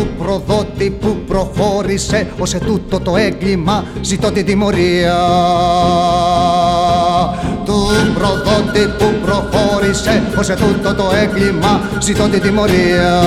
του 0.07 0.25
προδότη 0.25 0.91
που 1.01 1.17
προχώρησε 1.27 2.27
ως 2.39 2.55
ετούτο 2.55 3.01
το 3.01 3.17
έγκλημα 3.17 3.85
ζητώ 4.01 4.33
την 4.33 4.47
τιμωρία. 4.47 5.17
Του 7.65 7.89
προδότη 8.15 8.87
που 8.99 9.05
προχώρησε 9.25 10.23
ως 10.39 10.49
ετούτο 10.49 10.95
το 10.95 11.05
έγκλημα 11.23 11.81
ζητώ 12.01 12.29
την 12.29 12.41
τιμωρία 12.41 13.23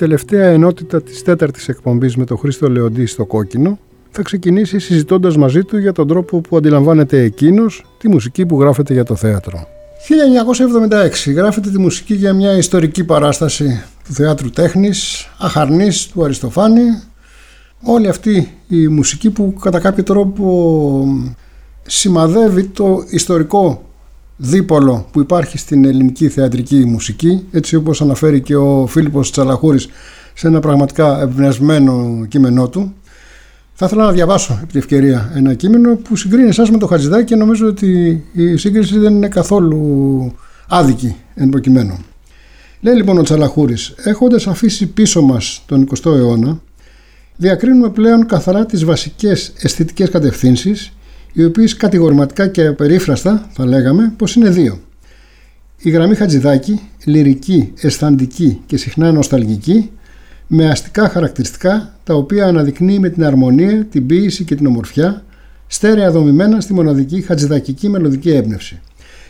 τελευταία 0.00 0.46
ενότητα 0.46 1.02
της 1.02 1.22
τέταρτης 1.22 1.68
εκπομπής 1.68 2.16
με 2.16 2.24
τον 2.24 2.38
Χρήστο 2.38 2.70
Λεοντή 2.70 3.06
στο 3.06 3.24
κόκκινο 3.24 3.78
θα 4.10 4.22
ξεκινήσει 4.22 4.78
συζητώντας 4.78 5.36
μαζί 5.36 5.64
του 5.64 5.78
για 5.78 5.92
τον 5.92 6.08
τρόπο 6.08 6.40
που 6.40 6.56
αντιλαμβάνεται 6.56 7.22
εκείνος 7.22 7.84
τη 7.98 8.08
μουσική 8.08 8.46
που 8.46 8.60
γράφεται 8.60 8.92
για 8.92 9.04
το 9.04 9.14
θέατρο. 9.14 9.66
1976 11.28 11.34
γράφεται 11.34 11.70
τη 11.70 11.78
μουσική 11.78 12.14
για 12.14 12.32
μια 12.32 12.56
ιστορική 12.56 13.04
παράσταση 13.04 13.82
του 14.04 14.12
θεάτρου 14.12 14.50
τέχνης, 14.50 15.30
αχαρνής 15.38 16.06
του 16.06 16.24
Αριστοφάνη. 16.24 17.02
Όλη 17.82 18.08
αυτή 18.08 18.54
η 18.68 18.88
μουσική 18.88 19.30
που 19.30 19.54
κατά 19.60 19.80
κάποιο 19.80 20.02
τρόπο 20.02 21.04
σημαδεύει 21.82 22.64
το 22.64 23.04
ιστορικό 23.10 23.89
δίπολο 24.42 25.06
που 25.10 25.20
υπάρχει 25.20 25.58
στην 25.58 25.84
ελληνική 25.84 26.28
θεατρική 26.28 26.84
μουσική 26.84 27.46
έτσι 27.50 27.76
όπως 27.76 28.02
αναφέρει 28.02 28.40
και 28.40 28.56
ο 28.56 28.86
Φίλιππος 28.86 29.30
Τσαλαχούρης 29.30 29.88
σε 30.34 30.46
ένα 30.46 30.60
πραγματικά 30.60 31.20
εμπνευσμένο 31.20 32.24
κείμενό 32.28 32.68
του 32.68 32.94
θα 33.82 33.86
ήθελα 33.86 34.04
να 34.04 34.12
διαβάσω 34.12 34.58
επί 34.62 34.72
τη 34.72 34.78
ευκαιρία 34.78 35.32
ένα 35.34 35.54
κείμενο 35.54 35.94
που 35.94 36.16
συγκρίνει 36.16 36.48
εσάς 36.48 36.70
με 36.70 36.78
το 36.78 36.86
Χατζηδάκι 36.86 37.24
και 37.24 37.36
νομίζω 37.36 37.66
ότι 37.66 38.22
η 38.32 38.56
σύγκριση 38.56 38.98
δεν 38.98 39.14
είναι 39.14 39.28
καθόλου 39.28 40.34
άδικη 40.68 41.16
εν 41.34 41.48
προκειμένου. 41.48 41.98
Λέει 42.80 42.94
λοιπόν 42.94 43.18
ο 43.18 43.22
Τσαλαχούρης, 43.22 43.94
έχοντας 43.96 44.46
αφήσει 44.46 44.86
πίσω 44.86 45.22
μας 45.22 45.62
τον 45.66 45.88
20ο 45.90 46.16
αιώνα, 46.16 46.60
διακρίνουμε 47.36 47.88
πλέον 47.88 48.26
καθαρά 48.26 48.66
τις 48.66 48.84
βασικές 48.84 49.52
αισθητικές 49.60 50.10
κατευθύνσεις 50.10 50.92
οι 51.32 51.44
οποίες 51.44 51.76
κατηγορηματικά 51.76 52.48
και 52.48 52.66
απερίφραστα 52.66 53.48
θα 53.52 53.66
λέγαμε 53.66 54.12
πως 54.16 54.34
είναι 54.34 54.50
δύο. 54.50 54.80
Η 55.78 55.90
γραμμή 55.90 56.14
Χατζηδάκη, 56.14 56.80
λυρική, 57.04 57.72
αισθαντική 57.80 58.60
και 58.66 58.76
συχνά 58.76 59.12
νοσταλγική, 59.12 59.90
με 60.46 60.70
αστικά 60.70 61.08
χαρακτηριστικά 61.08 61.94
τα 62.04 62.14
οποία 62.14 62.46
αναδεικνύει 62.46 62.98
με 62.98 63.08
την 63.08 63.24
αρμονία, 63.24 63.84
την 63.84 64.06
ποίηση 64.06 64.44
και 64.44 64.54
την 64.54 64.66
ομορφιά, 64.66 65.24
στέρεα 65.66 66.10
δομημένα 66.10 66.60
στη 66.60 66.72
μοναδική 66.72 67.20
χατζηδακική 67.20 67.88
μελωδική 67.88 68.30
έμπνευση. 68.30 68.80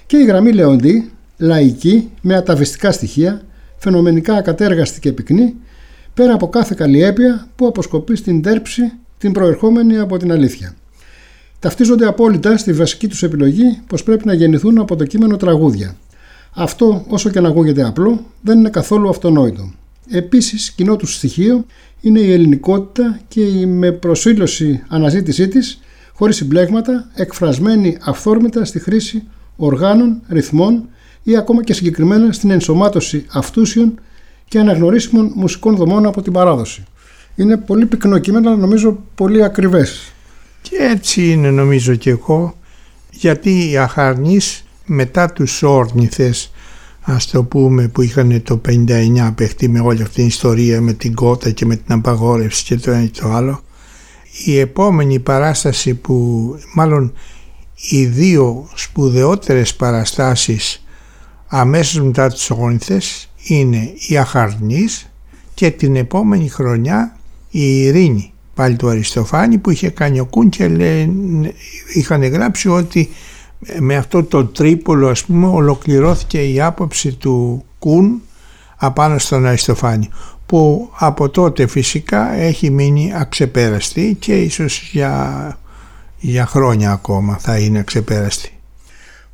Και 0.06 0.16
η 0.16 0.24
γραμμή 0.24 0.52
Λεοντή, 0.52 1.10
λαϊκή, 1.38 2.10
με 2.22 2.36
αταβιστικά 2.36 2.92
στοιχεία, 2.92 3.42
φαινομενικά 3.76 4.34
ακατέργαστη 4.34 5.00
και 5.00 5.12
πυκνή, 5.12 5.54
πέρα 6.14 6.34
από 6.34 6.48
κάθε 6.48 6.74
καλλιέπεια 6.78 7.48
που 7.56 7.66
αποσκοπεί 7.66 8.16
στην 8.16 8.42
τέρψη 8.42 8.92
την 9.18 9.32
προερχόμενη 9.32 9.98
από 9.98 10.16
την 10.16 10.32
αλήθεια. 10.32 10.74
Ταυτίζονται 11.60 12.06
απόλυτα 12.06 12.56
στη 12.56 12.72
βασική 12.72 13.08
τους 13.08 13.22
επιλογή 13.22 13.80
πως 13.86 14.02
πρέπει 14.02 14.26
να 14.26 14.32
γεννηθούν 14.34 14.78
από 14.78 14.96
το 14.96 15.04
κείμενο 15.04 15.36
τραγούδια. 15.36 15.96
Αυτό, 16.54 17.04
όσο 17.08 17.30
και 17.30 17.40
να 17.40 17.48
ακούγεται 17.48 17.84
απλό, 17.84 18.24
δεν 18.40 18.58
είναι 18.58 18.70
καθόλου 18.70 19.08
αυτονόητο. 19.08 19.72
Επίσης, 20.10 20.70
κοινό 20.70 20.96
τους 20.96 21.14
στοιχείο 21.14 21.64
είναι 22.00 22.20
η 22.20 22.32
ελληνικότητα 22.32 23.20
και 23.28 23.40
η 23.40 23.66
με 23.66 23.92
προσήλωση 23.92 24.82
αναζήτησή 24.88 25.48
της, 25.48 25.80
χωρίς 26.12 26.36
συμπλέγματα, 26.36 27.10
εκφρασμένη 27.14 27.96
αυθόρμητα 28.00 28.64
στη 28.64 28.78
χρήση 28.78 29.22
οργάνων, 29.56 30.22
ρυθμών 30.28 30.88
ή 31.22 31.36
ακόμα 31.36 31.64
και 31.64 31.72
συγκεκριμένα 31.72 32.32
στην 32.32 32.50
ενσωμάτωση 32.50 33.24
αυτούσιων 33.32 34.00
και 34.48 34.58
αναγνωρίσιμων 34.58 35.32
μουσικών 35.34 35.76
δομών 35.76 36.06
από 36.06 36.22
την 36.22 36.32
παράδοση. 36.32 36.84
Είναι 37.36 37.56
πολύ 37.56 37.86
πυκνό 37.86 38.18
κείμενο, 38.18 38.48
αλλά 38.48 38.58
νομίζω 38.58 39.02
πολύ 39.14 39.44
ακριβές. 39.44 40.12
Και 40.62 40.76
έτσι 40.76 41.30
είναι 41.30 41.50
νομίζω 41.50 41.94
και 41.94 42.10
εγώ, 42.10 42.54
γιατί 43.10 43.70
οι 43.70 43.76
αχαρνείς 43.76 44.64
μετά 44.84 45.32
τους 45.32 45.62
όρνηθες 45.62 46.52
ας 47.00 47.26
το 47.26 47.42
πούμε 47.44 47.88
που 47.88 48.02
είχαν 48.02 48.42
το 48.42 48.60
59 48.68 49.32
παιχτεί 49.34 49.68
με 49.68 49.80
όλη 49.80 50.02
αυτή 50.02 50.14
την 50.14 50.26
ιστορία 50.26 50.80
με 50.80 50.92
την 50.92 51.14
κότα 51.14 51.50
και 51.50 51.66
με 51.66 51.76
την 51.76 51.94
απαγόρευση 51.94 52.64
και 52.64 52.76
το 52.76 52.90
ένα 52.90 53.06
και 53.06 53.20
το 53.20 53.32
άλλο 53.32 53.62
η 54.44 54.58
επόμενη 54.58 55.18
παράσταση 55.18 55.94
που 55.94 56.56
μάλλον 56.74 57.12
οι 57.90 58.06
δύο 58.06 58.68
σπουδαιότερες 58.74 59.74
παραστάσεις 59.74 60.84
αμέσως 61.46 62.02
μετά 62.02 62.28
τους 62.28 62.50
όρνηθες 62.50 63.32
είναι 63.42 63.92
η 64.08 64.18
Αχαρνής 64.18 65.10
και 65.54 65.70
την 65.70 65.96
επόμενη 65.96 66.48
χρονιά 66.48 67.16
η 67.50 67.82
Ειρήνη 67.82 68.29
πάλι 68.54 68.76
του 68.76 68.88
Αριστοφάνη 68.88 69.58
που 69.58 69.70
είχε 69.70 69.90
κάνει 69.90 70.20
ο 70.20 70.24
Κούν 70.24 70.48
και 70.48 70.64
είχαν 71.94 72.22
γράψει 72.22 72.68
ότι 72.68 73.08
με 73.78 73.96
αυτό 73.96 74.24
το 74.24 74.44
τρίπολο 74.44 75.08
ας 75.08 75.24
πούμε 75.24 75.46
ολοκληρώθηκε 75.46 76.38
η 76.52 76.60
άποψη 76.60 77.12
του 77.12 77.64
Κούν 77.78 78.22
απάνω 78.76 79.18
στον 79.18 79.46
Αριστοφάνη 79.46 80.08
που 80.46 80.90
από 80.98 81.28
τότε 81.28 81.66
φυσικά 81.66 82.32
έχει 82.34 82.70
μείνει 82.70 83.12
αξεπέραστη 83.14 84.16
και 84.20 84.40
ίσως 84.40 84.90
για, 84.92 85.58
για 86.18 86.46
χρόνια 86.46 86.90
ακόμα 86.90 87.36
θα 87.38 87.58
είναι 87.58 87.78
αξεπέραστη. 87.78 88.52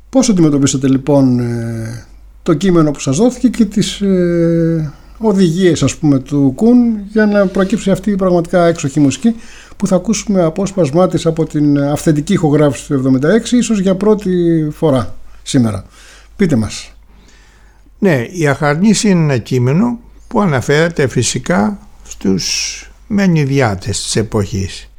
Πώς 0.09 0.29
αντιμετωπίσατε 0.29 0.87
λοιπόν 0.87 1.39
ε, 1.39 2.05
το 2.43 2.53
κείμενο 2.53 2.91
που 2.91 2.99
σας 2.99 3.17
δόθηκε 3.17 3.47
και 3.49 3.65
τις 3.65 4.01
ε, 4.01 4.93
οδηγίες 5.17 5.83
ας 5.83 5.95
πούμε 5.95 6.19
του 6.19 6.51
Κουν 6.55 6.99
για 7.11 7.25
να 7.25 7.45
προκύψει 7.47 7.91
αυτή 7.91 8.11
η 8.11 8.15
πραγματικά 8.15 8.65
έξοχη 8.65 8.99
μουσική 8.99 9.35
που 9.77 9.87
θα 9.87 9.95
ακούσουμε 9.95 10.43
απόσπασμά 10.43 11.07
της 11.07 11.25
από 11.25 11.45
την 11.45 11.79
αυθεντική 11.79 12.33
ηχογράφηση 12.33 12.87
του 12.87 13.19
76 13.49 13.51
ίσως 13.51 13.79
για 13.79 13.95
πρώτη 13.95 14.67
φορά 14.71 15.15
σήμερα. 15.43 15.85
Πείτε 16.35 16.55
μας. 16.55 16.91
Ναι, 17.99 18.25
η 18.31 18.47
Αχαρνής 18.47 19.03
είναι 19.03 19.23
ένα 19.23 19.37
κείμενο 19.37 19.99
που 20.27 20.41
αναφέρεται 20.41 21.07
φυσικά 21.07 21.79
στους 22.07 22.81
μενιδιάτες 23.07 24.01
της 24.03 24.15
εποχής. 24.15 24.89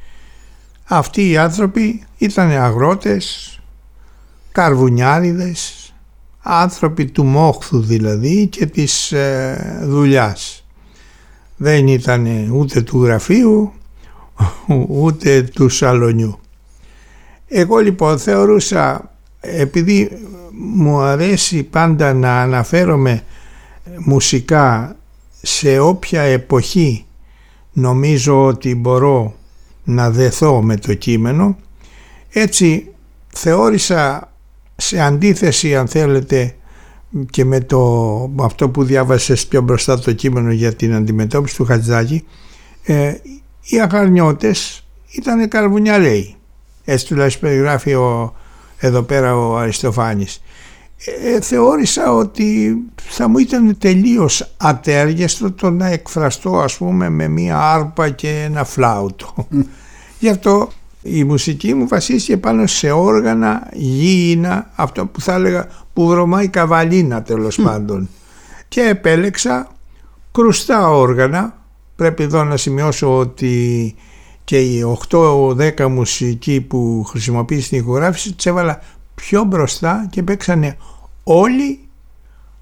Αυτοί 0.85 1.31
οι 1.31 1.37
άνθρωποι 1.37 2.02
ήταν 2.18 2.50
αγρότες, 2.50 3.59
καρβουνιάριδες, 4.52 5.72
άνθρωποι 6.50 7.06
του 7.06 7.24
μόχθου 7.24 7.80
δηλαδή 7.80 8.46
και 8.46 8.66
της 8.66 9.12
ε, 9.12 9.80
δουλειάς. 9.82 10.64
Δεν 11.56 11.87
ήταν 11.87 12.50
ούτε 12.50 12.80
του 12.80 13.04
γραφείου 13.04 13.72
ούτε 15.02 15.42
του 15.42 15.68
σαλονιού. 15.68 16.38
Εγώ 17.48 17.78
λοιπόν 17.78 18.18
θεωρούσα 18.18 19.11
επειδή 19.40 20.11
μου 20.52 21.00
αρέσει 21.00 21.62
πάντα 21.62 22.12
να 22.12 22.40
αναφέρομαι 22.40 23.22
μουσικά 23.98 24.96
σε 25.42 25.78
όποια 25.78 26.22
εποχή 26.22 27.04
νομίζω 27.72 28.44
ότι 28.44 28.74
μπορώ 28.74 29.34
να 29.84 30.11
δεθώ 30.11 30.62
με 30.62 30.76
το 30.76 30.94
κείμενο 30.94 31.56
έτσι 32.30 32.92
θεώρησα 33.28 34.32
σε 34.80 35.00
αντίθεση 35.00 35.76
αν 35.76 35.88
θέλετε 35.88 36.54
και 37.30 37.44
με 37.44 37.60
το, 37.60 38.30
αυτό 38.40 38.68
που 38.68 38.84
διάβασες 38.84 39.46
πιο 39.46 39.60
μπροστά 39.60 39.98
το 39.98 40.12
κείμενο 40.12 40.52
για 40.52 40.74
την 40.74 40.94
αντιμετώπιση 40.94 41.56
του 41.56 41.64
Χατζάκη 41.64 42.24
ε, 42.82 43.14
οι 43.62 43.80
αγαρνιώτες 43.80 44.86
ήταν 45.10 45.48
καρβουνιαρέοι. 45.48 46.36
Έτσι 46.84 47.06
τουλάχιστον 47.06 47.48
περιγράφει 47.48 47.94
ο, 47.94 48.36
εδώ 48.78 49.02
πέρα 49.02 49.36
ο 49.36 49.56
Αριστοφάνης. 49.56 50.42
Ε, 51.24 51.40
θεώρησα 51.40 52.12
ότι 52.12 52.76
θα 52.96 53.28
μου 53.28 53.38
ήταν 53.38 53.78
τελείως 53.78 54.54
ατέργεστο 54.56 55.52
το 55.52 55.70
να 55.70 55.86
εκφραστώ 55.86 56.58
ας 56.58 56.76
πούμε 56.76 57.08
με 57.08 57.28
μία 57.28 57.58
άρπα 57.58 58.10
και 58.10 58.28
ένα 58.28 58.64
φλάουτο. 58.64 59.48
Γι' 60.18 60.28
αυτό 60.28 60.68
η 61.11 61.25
μουσική 61.25 61.75
μου 61.75 61.88
βασίστηκε 61.88 62.37
πάνω 62.37 62.66
σε 62.66 62.90
όργανα 62.90 63.68
γήινα, 63.73 64.71
αυτό 64.75 65.07
που 65.07 65.21
θα 65.21 65.35
έλεγα 65.35 65.68
που 65.92 66.07
βρωμάει 66.07 66.49
καβαλίνα 66.49 67.23
τέλος 67.23 67.57
πάντων. 67.62 68.09
Και 68.68 68.81
επέλεξα 68.81 69.68
κρουστά 70.33 70.90
όργανα 70.90 71.59
Πρέπει 71.99 72.23
εδώ 72.23 72.44
να 72.44 72.57
σημειώσω 72.57 73.18
ότι 73.18 73.94
και 74.44 74.61
οι 74.61 74.97
8-10 75.11 75.88
μουσικοί 75.88 76.61
που 76.61 77.05
χρησιμοποίησε 77.09 77.66
στην 77.66 77.79
ηχογράφηση 77.79 78.33
τους 78.33 78.47
έβαλα 78.47 78.81
πιο 79.14 79.44
μπροστά 79.44 80.07
και 80.11 80.23
παίξανε 80.23 80.77
όλοι 81.25 81.88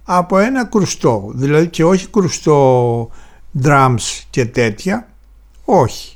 από 0.04 0.38
ένα 0.38 0.64
κρουστό. 0.64 1.30
Δηλαδή 1.34 1.68
και 1.68 1.84
όχι 1.84 2.08
κρουστό 2.08 3.10
drums 3.62 4.24
και 4.30 4.46
τέτοια. 4.46 5.08
Όχι. 5.64 6.15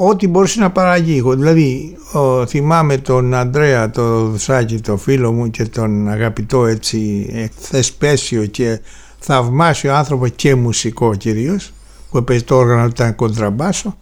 Ό,τι 0.00 0.28
μπορούσε 0.28 0.60
να 0.60 0.70
παραγεί. 0.70 1.22
Δηλαδή 1.22 1.96
ο, 2.12 2.46
θυμάμαι 2.46 2.96
τον 2.96 3.34
Αντρέα, 3.34 3.90
το 3.90 4.24
Δουσάκη, 4.24 4.80
το 4.80 4.96
φίλο 4.96 5.32
μου 5.32 5.50
και 5.50 5.64
τον 5.64 6.08
αγαπητό 6.08 6.66
έτσι 6.66 7.50
θεσπέσιο 7.56 8.46
και 8.46 8.80
θαυμάσιο 9.18 9.94
άνθρωπο 9.94 10.28
και 10.28 10.54
μουσικό 10.54 11.14
κυρίως 11.14 11.72
που 12.10 12.18
έπαιζε 12.18 12.44
το 12.44 12.56
όργανο 12.56 12.84
ήταν 12.84 13.14
κοντραμπάσο 13.14 13.96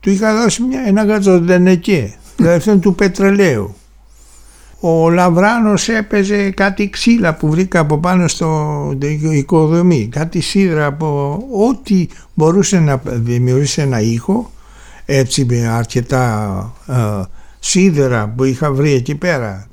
του 0.00 0.10
είχα 0.10 0.36
δώσει 0.36 0.62
μια, 0.62 0.80
ένα 0.86 1.04
γατζοντενεκέ 1.04 2.14
δηλαδή 2.36 2.76
του 2.76 2.94
πετρελαίου 2.94 3.74
ο 4.80 5.10
Λαβράνος 5.10 5.88
έπαιζε 5.88 6.50
κάτι 6.50 6.90
ξύλα 6.90 7.34
που 7.34 7.50
βρήκα 7.50 7.80
από 7.80 7.98
πάνω 7.98 8.28
στο 8.28 8.98
οικοδομή, 9.32 10.08
κάτι 10.10 10.40
σίδρα 10.40 10.86
από 10.86 11.38
ό,τι 11.68 12.06
μπορούσε 12.34 12.78
να 12.78 13.00
δημιουργήσει 13.04 13.80
ένα 13.80 14.00
ήχο, 14.00 14.50
έτσι 15.06 15.44
με 15.44 15.66
αρκετά 15.66 16.72
ε, 16.86 17.22
σίδερα 17.58 18.32
που 18.36 18.44
είχα 18.44 18.72
βρει 18.72 18.92
εκεί 18.92 19.14
πέρα. 19.14 19.66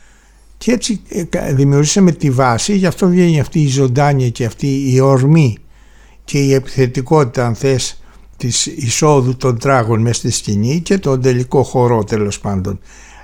Και 0.58 0.72
έτσι 0.72 1.02
ε, 1.30 1.54
δημιουργήσαμε 1.54 2.12
τη 2.12 2.30
βάση, 2.30 2.76
γι' 2.76 2.86
αυτό 2.86 3.08
βγαίνει 3.08 3.40
αυτή 3.40 3.60
η 3.60 3.68
ζωντάνια 3.68 4.30
και 4.30 4.46
αυτή 4.46 4.94
η 4.94 5.00
ορμή 5.00 5.58
και 6.24 6.40
η 6.40 6.54
επιθετικότητα 6.54 7.46
αν 7.46 7.56
θες 7.56 8.02
της 8.38 8.66
εισόδου 8.66 9.36
των 9.36 9.60
τράγων 9.60 10.02
μέσα 10.02 10.14
στη 10.14 10.32
σκηνή 10.32 10.80
και 10.80 10.98
τον 10.98 11.22
τελικό 11.22 11.64
χορό 11.64 12.04
τέλος 12.04 12.40
πάντων. 12.40 12.80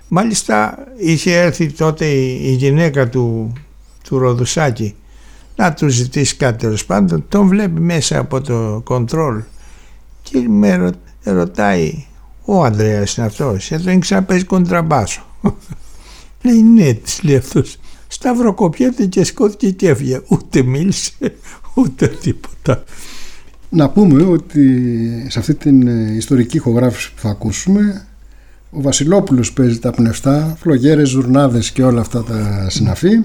Μάλιστα 0.08 0.78
είχε 0.98 1.39
έρθει 1.39 1.72
τότε 1.72 2.06
η 2.06 2.52
γυναίκα 2.52 3.10
του, 3.10 3.54
του 4.04 4.17
Ροδουσάκη 4.17 4.95
να 5.56 5.74
του 5.74 5.88
ζητήσει 5.88 6.36
κάτι 6.36 6.58
τέλος 6.58 6.86
πάντων. 6.86 7.26
Τον 7.28 7.48
βλέπει 7.48 7.80
μέσα 7.80 8.19
από 8.19 8.41
το 8.41 8.82
κοντρόλ 8.84 9.41
και 10.24 10.39
με 10.50 10.91
ρωτάει 11.23 12.05
ο 12.45 12.63
Ανδρέας 12.63 13.17
είναι 13.17 13.25
αυτός, 13.25 13.71
εδώ 13.71 13.91
είναι 13.91 13.99
ξαναπέζει 13.99 14.43
κοντραμπάσο. 14.43 15.25
λέει 16.43 16.62
ναι, 16.62 16.93
της 16.93 17.23
λέει 17.23 17.36
αυτός. 17.36 17.77
Σταυροκοπιέται 18.08 19.05
και 19.05 19.23
σκόθηκε 19.23 19.69
και 19.71 19.89
έφυγε. 19.89 20.21
Ούτε 20.27 20.62
μίλησε, 20.62 21.12
ούτε 21.75 22.08
τίποτα. 22.08 22.84
Να 23.69 23.89
πούμε 23.89 24.23
ότι 24.23 24.86
σε 25.29 25.39
αυτή 25.39 25.55
την 25.55 25.88
ε, 25.88 26.15
ιστορική 26.15 26.58
ηχογράφηση 26.58 27.13
που 27.13 27.21
θα 27.21 27.29
ακούσουμε 27.29 28.08
ο 28.71 28.82
Βασιλόπουλος 28.82 29.53
παίζει 29.53 29.79
τα 29.79 29.91
πνευστά, 29.91 30.55
φλογέρες, 30.60 31.10
ζουρνάδες 31.10 31.71
και 31.71 31.84
όλα 31.84 32.01
αυτά 32.01 32.23
τα 32.23 32.67
συναφή. 32.69 33.21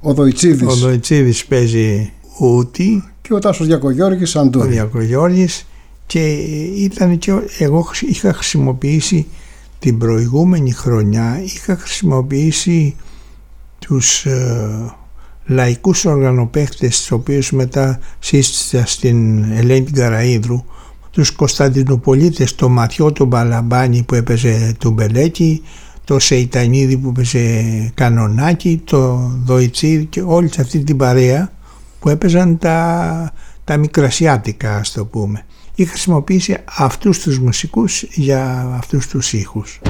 Ο 0.00 0.14
Δοϊτσίδης, 0.14 0.66
ο 0.66 0.74
Δοϊτσίδης 0.74 1.46
παίζει 1.46 2.12
ούτι. 2.38 3.04
Και 3.22 3.34
ο 3.34 3.38
Τάσος 3.38 3.66
Διακογιώργης 3.66 4.36
Αντώνη. 4.36 4.66
Ο 4.66 4.70
Διακογιώργης 4.70 5.66
και 6.10 6.32
ήταν 6.74 7.18
και 7.18 7.32
εγώ 7.58 7.86
είχα 8.08 8.32
χρησιμοποιήσει 8.32 9.26
την 9.78 9.98
προηγούμενη 9.98 10.70
χρονιά 10.70 11.42
είχα 11.44 11.76
χρησιμοποιήσει 11.76 12.96
τους 13.78 14.24
ε, 14.26 14.94
λαϊκούς 15.46 16.04
οργανοπαίχτες 16.04 16.98
τους 16.98 17.10
οποίους 17.10 17.50
μετά 17.50 17.98
σύστησα 18.18 18.86
στην 18.86 19.44
Ελένη 19.52 19.90
Καραίδρου 19.90 20.64
τους 21.10 21.30
Κωνσταντινοπολίτες 21.30 22.54
το 22.54 22.68
Ματιό 22.68 23.12
τον 23.12 23.26
Μπαλαμπάνη 23.26 24.02
που 24.02 24.14
έπαιζε 24.14 24.74
του 24.78 24.90
Μπελέκη 24.90 25.62
το 26.04 26.18
Σεϊτανίδη 26.18 26.96
που 26.96 27.08
έπαιζε 27.08 27.90
Κανονάκι 27.94 28.82
το 28.84 29.16
Δοϊτσίδη 29.44 30.04
και 30.04 30.22
όλη 30.22 30.50
αυτή 30.58 30.84
την 30.84 30.96
παρέα 30.96 31.52
που 32.00 32.08
έπαιζαν 32.08 32.58
τα, 32.58 33.32
τα 33.64 33.76
μικρασιάτικα 33.76 34.76
ας 34.76 34.92
το 34.92 35.04
πούμε 35.04 35.44
ή 35.74 35.84
χρησιμοποίησε 35.84 36.64
αυτούς 36.76 37.18
τους 37.18 37.38
μουσικούς 37.38 38.02
για 38.02 38.72
αυτούς 38.78 39.06
τους 39.06 39.32
ήχους. 39.32 39.80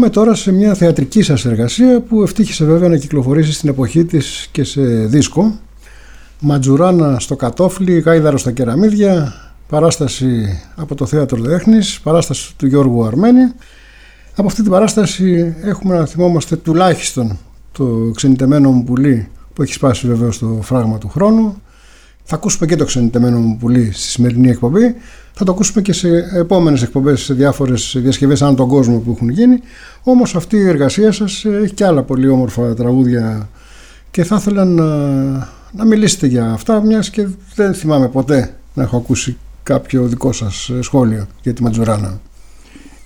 Πάμε 0.00 0.12
τώρα 0.12 0.34
σε 0.34 0.52
μια 0.52 0.74
θεατρική 0.74 1.22
σας 1.22 1.44
εργασία 1.44 2.00
που 2.00 2.22
ευτύχησε 2.22 2.64
βέβαια 2.64 2.88
να 2.88 2.96
κυκλοφορήσει 2.96 3.52
στην 3.52 3.68
εποχή 3.68 4.04
της 4.04 4.48
και 4.52 4.64
σε 4.64 4.82
δίσκο. 4.82 5.58
Ματζουράνα 6.40 7.18
στο 7.18 7.36
κατόφλι, 7.36 7.98
γάιδαρο 7.98 8.38
στα 8.38 8.50
κεραμίδια, 8.52 9.34
παράσταση 9.68 10.60
από 10.76 10.94
το 10.94 11.06
Θέατρο 11.06 11.40
Δέχνης, 11.42 12.00
παράσταση 12.00 12.56
του 12.56 12.66
Γιώργου 12.66 13.04
Αρμένη. 13.04 13.40
Από 14.34 14.46
αυτή 14.46 14.62
την 14.62 14.70
παράσταση 14.70 15.54
έχουμε 15.62 15.98
να 15.98 16.06
θυμόμαστε 16.06 16.56
τουλάχιστον 16.56 17.38
το 17.72 18.10
ξενιτεμένο 18.14 18.70
μου 18.70 18.84
πουλί 18.84 19.28
που 19.52 19.62
έχει 19.62 19.72
σπάσει 19.72 20.06
βέβαια 20.06 20.30
στο 20.30 20.58
φράγμα 20.62 20.98
του 20.98 21.08
χρόνου 21.08 21.62
θα 22.24 22.34
ακούσουμε 22.34 22.66
και 22.66 22.76
το 22.76 22.84
ξενιτεμένο 22.84 23.38
μου 23.38 23.56
πουλί 23.56 23.92
στη 23.92 24.08
σημερινή 24.08 24.48
εκπομπή. 24.48 24.94
Θα 25.32 25.44
το 25.44 25.52
ακούσουμε 25.52 25.82
και 25.82 25.92
σε 25.92 26.08
επόμενες 26.34 26.82
εκπομπές, 26.82 27.20
σε 27.20 27.34
διάφορες 27.34 27.96
διασκευές 27.98 28.42
ανά 28.42 28.54
τον 28.54 28.68
κόσμο 28.68 28.98
που 28.98 29.10
έχουν 29.10 29.28
γίνει. 29.28 29.60
Όμως 30.02 30.36
αυτή 30.36 30.56
η 30.56 30.68
εργασία 30.68 31.12
σας 31.12 31.44
έχει 31.44 31.74
και 31.74 31.84
άλλα 31.84 32.02
πολύ 32.02 32.28
όμορφα 32.28 32.74
τραγούδια 32.74 33.48
και 34.10 34.24
θα 34.24 34.36
ήθελα 34.36 34.64
να, 34.64 34.86
να 35.72 35.84
μιλήσετε 35.84 36.26
για 36.26 36.52
αυτά, 36.52 36.82
μιας 36.82 37.10
και 37.10 37.28
δεν 37.54 37.74
θυμάμαι 37.74 38.08
ποτέ 38.08 38.54
να 38.74 38.82
έχω 38.82 38.96
ακούσει 38.96 39.36
κάποιο 39.62 40.06
δικό 40.06 40.32
σας 40.32 40.70
σχόλιο 40.80 41.26
για 41.42 41.54
τη 41.54 41.62
Ματζουράνα. 41.62 42.20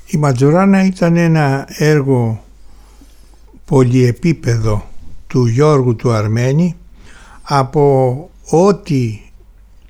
Η 0.06 0.16
Ματζουράνα 0.16 0.84
ήταν 0.84 1.16
ένα 1.16 1.66
έργο 1.68 2.44
πολυεπίπεδο 3.64 4.88
του 5.26 5.46
Γιώργου 5.46 5.96
του 5.96 6.12
Αρμένη 6.12 6.76
από 7.42 8.30
ό,τι 8.44 9.20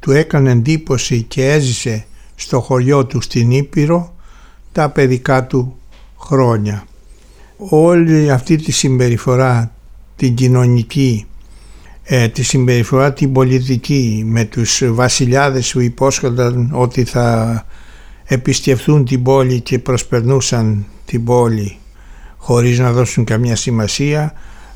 του 0.01 0.13
έκανε 0.13 0.51
εντύπωση 0.51 1.23
και 1.23 1.51
έζησε 1.51 2.07
στο 2.35 2.61
χωριό 2.61 3.07
του 3.07 3.21
στην 3.21 3.51
Ήπειρο 3.51 4.15
τα 4.73 4.91
παιδικά 4.91 5.47
του 5.47 5.77
χρόνια. 6.19 6.85
Όλη 7.57 8.31
αυτή 8.31 8.57
τη 8.57 8.73
συμπεριφορά 8.73 9.73
την 10.17 10.35
κοινωνική, 10.35 11.27
ε, 12.03 12.29
τη 12.29 12.43
συμπεριφορά 12.43 13.13
την 13.13 13.33
πολιτική 13.33 14.23
με 14.27 14.45
τους 14.45 14.83
βασιλιάδες 14.85 15.73
που 15.73 15.81
υπόσχονταν 15.81 16.71
ότι 16.73 17.05
θα 17.05 17.67
επισκεφθούν 18.25 19.05
την 19.05 19.23
πόλη 19.23 19.61
και 19.61 19.79
προσπερνούσαν 19.79 20.85
την 21.05 21.25
πόλη 21.25 21.79
χωρίς 22.37 22.79
να 22.79 22.93
δώσουν 22.93 23.25
καμιά 23.25 23.57
σημασία 23.57 24.33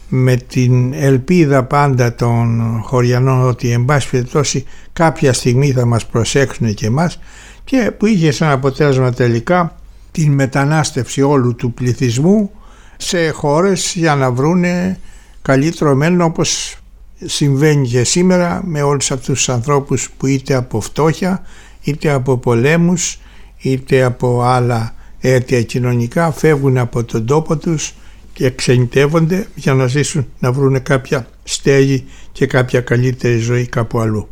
με 0.08 0.36
την 0.36 0.92
ελπίδα 0.92 1.64
πάντα 1.64 2.14
των 2.14 2.60
χωριανών 2.84 3.48
ότι 3.48 3.70
εν 3.70 3.84
πάση 3.84 4.10
περιπτώσει 4.10 4.64
κάποια 4.92 5.32
στιγμή 5.32 5.72
θα 5.72 5.84
μας 5.84 6.06
προσέξουν 6.06 6.74
και 6.74 6.86
εμάς 6.86 7.18
και 7.64 7.92
που 7.98 8.06
είχε 8.06 8.30
σαν 8.30 8.50
αποτέλεσμα 8.50 9.12
τελικά 9.12 9.76
την 10.12 10.32
μετανάστευση 10.32 11.22
όλου 11.22 11.54
του 11.54 11.72
πληθυσμού 11.72 12.50
σε 12.96 13.28
χώρες 13.28 13.92
για 13.96 14.14
να 14.14 14.30
βρούνε 14.30 15.00
καλύτερο 15.42 15.94
μέλλον 15.94 16.20
όπως 16.20 16.76
συμβαίνει 17.24 17.88
και 17.88 18.04
σήμερα 18.04 18.60
με 18.64 18.82
όλους 18.82 19.10
αυτούς 19.10 19.34
τους 19.34 19.48
ανθρώπους 19.48 20.10
που 20.16 20.26
είτε 20.26 20.54
από 20.54 20.80
φτώχεια 20.80 21.42
είτε 21.82 22.10
από 22.10 22.36
πολέμους 22.36 23.18
είτε 23.58 24.02
από 24.02 24.42
άλλα 24.42 24.94
αίτια 25.20 25.62
κοινωνικά 25.62 26.32
φεύγουν 26.32 26.78
από 26.78 27.04
τον 27.04 27.26
τόπο 27.26 27.56
τους 27.56 27.94
και 28.38 28.46
εξενητεύονται 28.46 29.46
για 29.54 29.74
να 29.74 29.86
ζήσουν 29.86 30.26
να 30.38 30.52
βρουν 30.52 30.82
κάποια 30.82 31.28
στέγη 31.44 32.04
και 32.32 32.46
κάποια 32.46 32.80
καλύτερη 32.80 33.38
ζωή 33.38 33.66
κάπου 33.66 33.98
αλλού. 34.00 34.28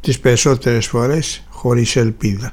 Τις 0.00 0.20
περισσότερες 0.20 0.86
φορές 0.86 1.44
χωρίς 1.48 1.96
ελπίδα. 1.96 2.52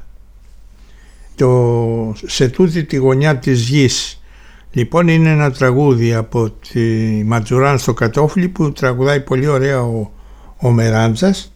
Το, 1.34 2.14
σε 2.26 2.48
τούτη 2.48 2.84
τη 2.84 2.96
γωνιά 2.96 3.38
της 3.38 3.68
γης 3.68 4.22
λοιπόν 4.72 5.08
είναι 5.08 5.30
ένα 5.30 5.50
τραγούδι 5.50 6.14
από 6.14 6.50
τη 6.50 6.80
Ματζουράν 7.24 7.78
στο 7.78 7.94
κατόφλι 7.94 8.48
που 8.48 8.72
τραγουδάει 8.72 9.20
πολύ 9.20 9.46
ωραία 9.46 9.82
ο, 9.82 10.10
ο 10.56 10.70
Μεράντζας 10.70 11.52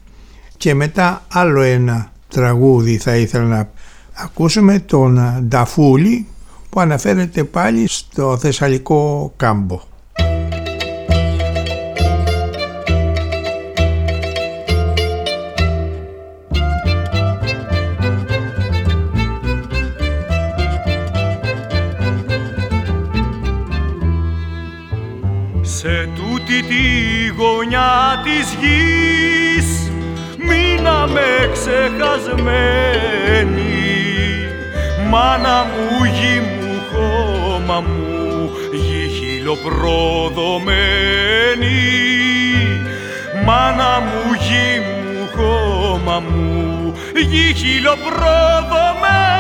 και 0.57 0.74
μετά 0.74 1.26
άλλο 1.28 1.61
ένα 1.61 2.12
τραγούδι 2.28 2.99
θα 2.99 3.16
ήθελα 3.16 3.45
να 3.45 3.70
ακούσουμε 4.12 4.78
τον 4.78 5.20
Νταφούλη 5.49 6.26
που 6.74 6.80
αναφέρεται 6.80 7.44
πάλι 7.44 7.88
στο 7.88 8.38
Θεσσαλικό 8.38 9.32
κάμπο. 9.36 9.80
Σε 25.62 26.08
τούτη 26.14 26.62
τη 26.62 27.26
γωνιά 27.36 28.22
της 28.24 28.56
γης 28.60 29.90
μείναμε 30.48 31.50
ξεχασμένοι 31.52 32.74
μάνα 35.10 35.64
μου 35.64 36.04
γη 36.04 36.40
μου 36.40 36.63
χώμα 37.05 37.80
μου 37.80 38.50
γη 38.72 39.09
χιλοπροδομένη 39.09 41.82
μάνα 43.44 44.00
μου 44.00 44.32
γη 44.40 44.80
μου 44.86 45.28
χώμα 45.36 46.20
μου 46.20 46.94
γη 47.30 47.55
χιλοπροδομένη 47.55 49.34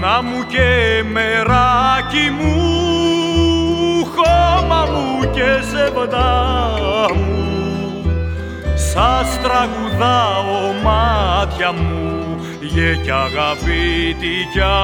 Μάνα 0.00 0.22
μου 0.22 0.46
και 0.46 1.02
μεράκι 1.12 2.30
μου, 2.38 2.54
χώμα 4.04 4.86
μου 4.92 5.30
και 5.30 5.62
ζευγά 5.70 7.14
μου. 7.14 7.34
Σας 8.74 9.40
τραγουδάω 9.42 10.72
μάτια 10.82 11.72
μου, 11.72 12.36
γε 12.60 12.96
κι 13.02 13.10
αγαπητικιά 13.10 14.78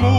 μου. 0.00 0.16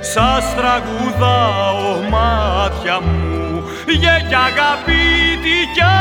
Σας 0.00 0.54
τραγουδάω 0.54 2.10
μάτια 2.10 3.00
μου, 3.00 3.62
γε 3.86 4.24
κι 4.28 4.34
αγαπητικιά 4.34 5.96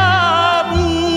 μου 0.74 1.15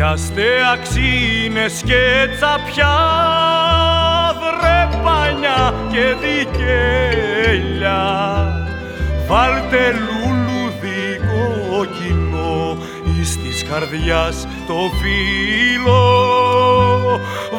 Πιάστε 0.00 0.46
αξίνες 0.72 1.82
και 1.84 2.28
τσαπιά, 2.36 2.98
δρεπάνια 4.40 5.74
και 5.90 6.04
δικέλια. 6.22 8.02
Βάλτε 9.26 9.92
λουλούδι 9.92 11.20
κόκκινο 11.30 12.76
εις 13.04 13.36
της 13.42 13.64
καρδιάς 13.70 14.46
το 14.66 14.78
φύλλο. 15.00 16.04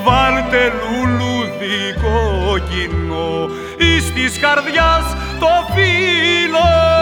Βάλτε 0.04 0.74
λουλούδι 0.82 1.94
κόκκινο 2.02 3.50
εις 3.78 4.14
της 4.14 4.39
καρδιάς 4.39 5.16
το 5.39 5.52
φύλλο. 5.74 7.01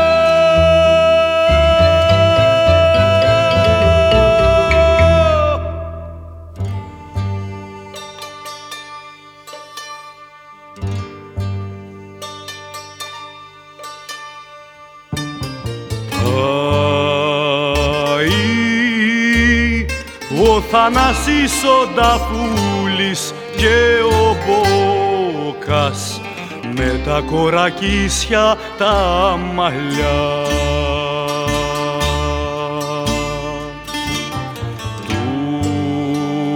Θανάσης 20.91 21.63
ο 21.63 21.87
Νταφούλης 21.93 23.33
και 23.57 23.77
ο 24.03 24.35
Μπόκας 24.45 26.21
με 26.75 27.01
τα 27.05 27.21
κορακίσια 27.31 28.57
τα 28.77 28.95
μαλλιά. 29.53 30.21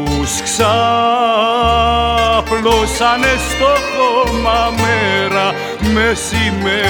Τους 0.06 0.42
ξάπλωσανε 0.42 0.74
στο 3.50 3.72
χώμα 3.96 4.74
μέρα 4.82 5.54
μεσημέρι 5.94 6.84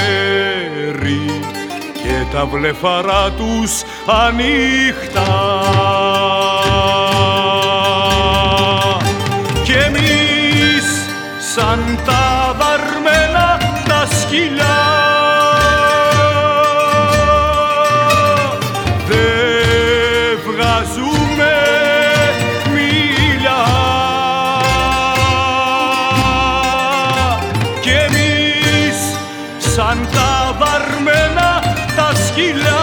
και 1.94 2.16
τα 2.34 2.46
βλεφαρά 2.46 3.32
τους 3.38 3.84
ανοιχτά. 4.06 5.03
Βαρμένα 30.59 31.49
τα 31.95 32.09
σκυλιά 32.26 32.83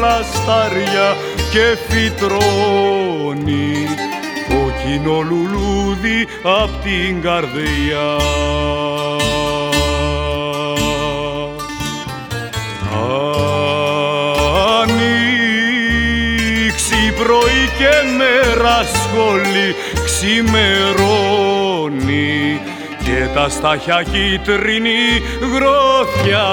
δυο 0.00 0.08
βλαστάρια 0.08 1.16
και 1.50 1.76
φυτρώνει 1.88 3.74
ο 4.50 4.70
κοινό 4.82 5.20
λουλούδι 5.20 6.26
απ' 6.42 6.82
την 6.82 7.22
καρδιά. 7.22 8.16
Ανοίξει 14.80 17.02
πρωί 17.18 17.62
και 17.78 17.94
μέρα 18.16 18.78
σχολή 18.84 19.70
ξημερώνει 20.04 21.00
και 23.04 23.20
τα 23.34 23.48
στάχια 23.48 24.02
κίτρινη 24.02 25.22
γροθιά. 25.54 26.48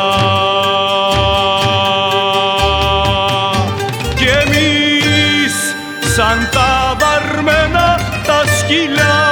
Σαν 6.18 6.50
τα 6.52 6.96
βαρμένα 7.00 8.00
τα 8.26 8.44
σκυλιά 8.58 9.27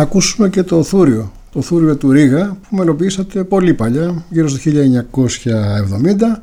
Να 0.00 0.06
ακούσουμε 0.06 0.48
και 0.48 0.62
το 0.62 0.82
Θούριο, 0.82 1.32
το 1.52 1.62
Θούριο 1.62 1.96
του 1.96 2.10
Ρίγα 2.10 2.56
που 2.68 2.76
μελοποιήσατε 2.76 3.44
πολύ 3.44 3.74
παλιά, 3.74 4.24
γύρω 4.30 4.48
στο 4.48 4.70
1970. 4.70 6.40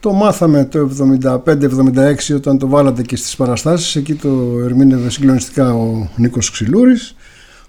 Το 0.00 0.12
μάθαμε 0.12 0.64
το 0.64 0.90
75-76 1.24 2.34
όταν 2.34 2.58
το 2.58 2.68
βάλατε 2.68 3.02
και 3.02 3.16
στις 3.16 3.36
παραστάσεις, 3.36 3.96
εκεί 3.96 4.14
το 4.14 4.58
ερμήνευε 4.64 5.10
συγκλονιστικά 5.10 5.74
ο 5.74 6.08
Νίκος 6.16 6.50
Ξυλούρης. 6.50 7.14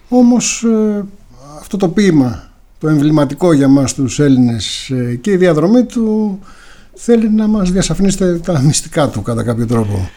Όμως 0.09 0.63
ε, 0.63 1.05
αυτό 1.59 1.77
το 1.77 1.89
ποίημα, 1.89 2.43
το 2.77 2.87
εμβληματικό 2.87 3.53
για 3.53 3.67
μας 3.67 3.93
τους 3.93 4.19
Έλληνες 4.19 4.89
ε, 4.89 5.15
και 5.15 5.31
η 5.31 5.37
διαδρομή 5.37 5.83
του 5.83 6.39
θέλει 6.93 7.29
να 7.29 7.47
μας 7.47 7.71
διασαφνίσετε 7.71 8.37
τα 8.37 8.59
μυστικά 8.59 9.09
του 9.09 9.21
κατά 9.21 9.43
κάποιο 9.43 9.65
τρόπο. 9.65 10.09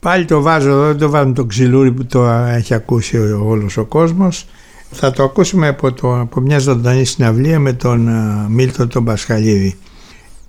Πάλι 0.00 0.24
το 0.24 0.40
βάζω 0.42 0.70
εδώ, 0.70 0.86
δεν 0.86 0.98
το 0.98 1.10
βάζω 1.10 1.32
το 1.32 1.44
ξυλούρι 1.44 1.92
που 1.92 2.06
το 2.06 2.24
έχει 2.28 2.74
ακούσει 2.74 3.16
ο- 3.18 3.42
όλος 3.46 3.76
ο 3.76 3.84
κόσμος. 3.84 4.46
Θα 4.90 5.10
το 5.10 5.22
ακούσουμε 5.22 5.68
από, 5.68 5.92
το, 5.92 6.20
από 6.20 6.40
μια 6.40 6.58
ζωντανή 6.58 7.04
συναυλία 7.04 7.58
με 7.58 7.72
τον 7.72 8.08
α, 8.08 8.46
Μίλτο 8.50 8.86
τον 8.86 9.04
Πασχαλίδη. 9.04 9.76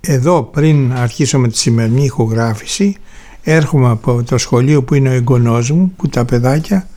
Εδώ 0.01 0.43
πριν 0.43 0.93
αρχίσω 0.93 1.39
με 1.39 1.47
τη 1.47 1.57
σημερινή 1.57 2.03
ηχογράφηση 2.03 2.95
έρχομαι 3.43 3.89
από 3.89 4.23
το 4.23 4.37
σχολείο 4.37 4.83
που 4.83 4.93
είναι 4.93 5.09
ο 5.09 5.13
εγγονός 5.13 5.71
μου 5.71 5.93
που 5.97 6.07
τα 6.07 6.25
παιδάκια 6.25 6.87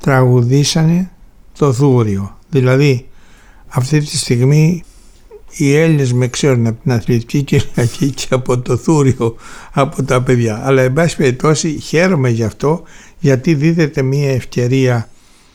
τραγουδήσανε 0.00 1.10
το 1.58 1.70
δούριο. 1.70 2.36
Δηλαδή 2.50 3.08
αυτή 3.68 4.00
τη 4.00 4.16
στιγμή 4.16 4.82
οι 5.56 5.76
Έλληνες 5.76 6.12
με 6.12 6.28
ξέρουν 6.28 6.66
από 6.66 6.82
την 6.82 6.92
αθλητική 6.92 7.42
Κυριακή 7.42 8.10
και 8.10 8.26
από 8.30 8.58
το 8.58 8.76
θούριο 8.76 9.36
από 9.72 10.02
τα 10.02 10.22
παιδιά. 10.22 10.60
Αλλά 10.64 10.82
εν 10.82 10.92
πάση 10.92 11.16
περιπτώσει 11.16 11.78
χαίρομαι 11.80 12.28
γι' 12.28 12.44
αυτό 12.44 12.82
γιατί 13.18 13.54
δίδεται 13.54 14.02
μια 14.02 14.30
ευκαιρία 14.30 15.08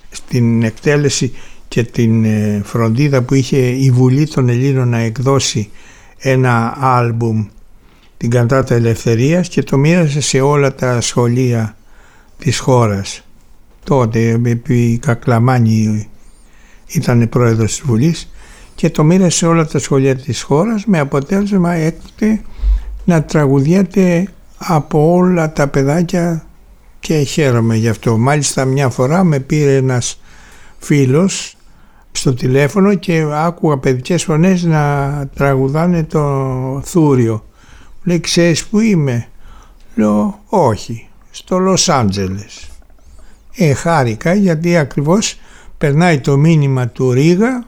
στην 0.09 0.63
εκτέλεση 0.63 1.33
και 1.67 1.83
την 1.83 2.25
ε, 2.25 2.61
φροντίδα 2.65 3.21
που 3.21 3.33
είχε 3.33 3.57
η 3.57 3.91
Βουλή 3.91 4.27
των 4.27 4.49
Ελλήνων 4.49 4.89
να 4.89 4.97
εκδώσει 4.97 5.69
ένα 6.17 6.77
άλμπουμ 6.79 7.47
την 8.17 8.29
Καντάτα 8.29 8.75
Ελευθερίας 8.75 9.49
και 9.49 9.63
το 9.63 9.77
μοίρασε 9.77 10.21
σε 10.21 10.41
όλα 10.41 10.75
τα 10.75 11.01
σχολεία 11.01 11.77
της 12.37 12.59
χώρας. 12.59 13.21
Τότε 13.83 14.39
επί 14.45 14.99
Κακλαμάνη 15.01 16.09
ήταν 16.87 17.29
πρόεδρος 17.29 17.71
της 17.71 17.81
Βουλής 17.85 18.31
και 18.77 18.89
το 18.89 19.03
μοίρασε 19.03 19.37
σε 19.37 19.47
όλα 19.47 19.65
τα 19.65 19.79
σχολεία 19.79 20.15
της 20.15 20.41
χώρας 20.41 20.85
με 20.85 20.99
αποτέλεσμα 20.99 21.73
έκτοτε 21.73 22.41
να 23.05 23.23
τραγουδιέται 23.23 24.27
από 24.57 25.13
όλα 25.15 25.53
τα 25.53 25.67
παιδάκια 25.67 26.45
και 26.99 27.17
χαίρομαι 27.17 27.75
γι' 27.75 27.89
αυτό. 27.89 28.17
Μάλιστα 28.17 28.65
μια 28.65 28.89
φορά 28.89 29.23
με 29.23 29.39
πήρε 29.39 29.75
ένας 29.75 30.19
φίλος 30.77 31.55
στο 32.11 32.33
τηλέφωνο 32.33 32.93
και 32.93 33.25
άκουγα 33.31 33.77
παιδικές 33.77 34.23
φωνές 34.23 34.63
να 34.63 35.27
τραγουδάνε 35.35 36.03
το 36.03 36.81
θούριο. 36.85 37.45
Λέει 38.03 38.19
ξέρεις 38.19 38.65
που 38.65 38.79
είμαι; 38.79 39.27
Λέω 39.95 40.39
όχι 40.45 41.07
στο 41.31 41.57
Λος 41.57 41.89
Άντζελες. 41.89 42.69
Ε, 43.55 43.73
χάρηκα 43.73 44.33
γιατί 44.33 44.77
ακριβώς 44.77 45.39
περνάει 45.77 46.19
το 46.19 46.37
μήνυμα 46.37 46.87
του 46.87 47.11
Ρίγα 47.11 47.67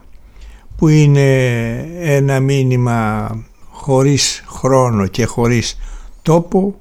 που 0.80 0.88
είναι 0.88 1.76
ένα 2.00 2.40
μήνυμα 2.40 3.30
χωρίς 3.70 4.44
χρόνο 4.46 5.06
και 5.06 5.24
χωρίς 5.24 5.78
τόπο 6.22 6.80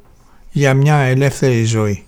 για 0.52 0.74
μια 0.74 0.96
ελεύθερη 0.96 1.64
ζωή. 1.64 2.04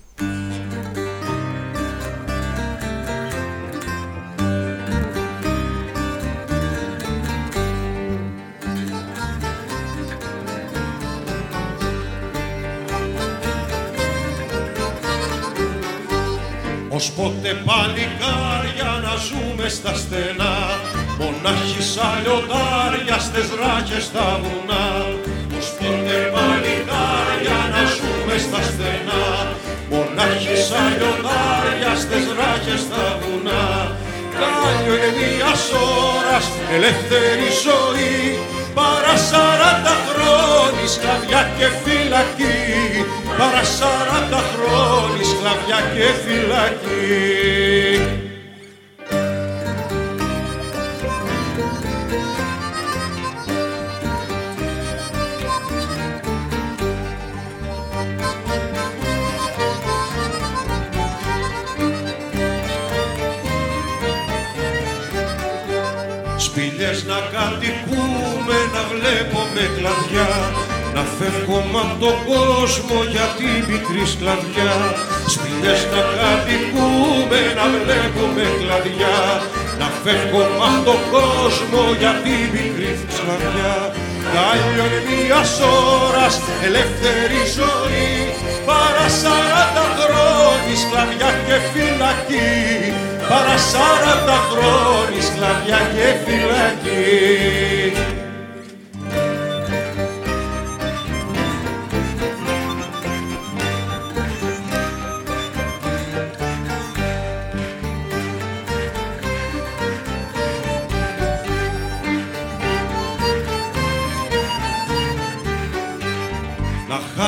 Στα 24.07 24.27
βουνά 24.41 24.85
Ως 25.57 25.67
πότε 25.77 26.17
παλικάρια 26.33 27.59
να 27.73 27.81
ζούμε 27.95 28.35
στα 28.45 28.61
στενά. 28.69 29.25
Μονάχοι 29.91 30.55
σαν 30.67 30.89
λιοντάρια 30.97 31.93
στες 32.01 32.25
ράχες 32.37 32.81
στα 32.85 33.05
βουνά. 33.19 33.63
Κάλιο 34.35 34.93
είναι 35.05 35.11
μιας 35.17 35.63
ώρας 36.13 36.45
ελεύθερη 36.75 37.49
ζωή 37.65 38.15
Παρά 38.77 39.15
σαράντα 39.29 39.95
χρόνια 40.07 40.87
σκλαβιά 40.93 41.41
και 41.57 41.67
φυλακή. 41.81 42.59
Παρά 43.37 43.63
σαράντα 43.77 44.41
χρόνια 44.51 45.25
σκλαβιά 45.31 45.79
και 45.93 46.07
φυλακή 46.23 47.60
βλέπουμε 69.61 69.77
κλαδιά 69.77 70.29
Να 70.95 71.03
φεύγουμε 71.17 71.79
από 71.83 71.95
τον 72.05 72.17
κόσμο 72.31 72.97
για 73.13 73.27
την 73.37 73.57
μικρή 73.69 74.05
σκλαβιά 74.13 74.73
Σπηλιές 75.33 75.81
να 75.93 76.01
κατοικούμε, 76.17 77.39
να 77.57 77.65
βλέπουμε 77.73 78.45
κλαδιά 78.59 79.19
Να 79.79 79.87
φεύγουμε 80.01 80.63
από 80.67 80.81
τον 80.89 81.01
κόσμο 81.15 81.81
για 82.01 82.13
την 82.23 82.43
μικρή 82.55 82.91
σκλαβιά 83.15 83.75
Κάλλιο 84.33 84.85
είναι 84.87 85.01
μιας 85.07 85.53
ώρας 86.05 86.35
ελεύθερη 86.67 87.41
ζωή 87.57 88.11
Παρά 88.67 89.07
σαράντα 89.21 89.85
χρόνια 89.99 90.75
σκλαβιά 90.83 91.31
και 91.45 91.57
φυλακή. 91.71 92.51
Παρά 93.29 93.57
σαράντα 93.71 94.37
χρόνια 94.51 95.21
σκλαβιά 95.29 95.79
και 95.93 96.07
φυλακή 96.23 97.01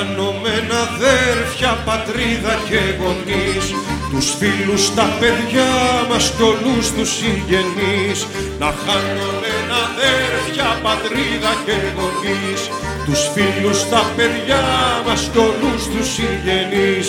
να 0.04 0.10
χάνομεν 0.10 0.70
αδέρφια, 0.86 1.72
πατρίδα 1.86 2.54
και 2.70 2.82
γονείς. 3.00 3.66
Τους 4.12 4.28
φίλους, 4.40 4.94
τα 4.94 5.08
παιδιά 5.20 5.72
μας 6.10 6.34
κι 6.36 6.44
όλους 6.52 6.92
τους 6.96 7.10
συγγενείς. 7.18 8.20
Να 8.60 8.70
χάνομεν 8.84 9.68
αδέρφια, 9.86 10.68
πατρίδα 10.86 11.54
και 11.66 11.78
γονείς. 11.96 12.62
Τους 13.06 13.22
φίλους, 13.34 13.80
τα 13.90 14.04
παιδιά 14.16 14.64
μας 15.06 15.22
κι 15.32 15.38
όλους 15.50 15.82
τους 15.92 16.08
συγγενείς. 16.16 17.06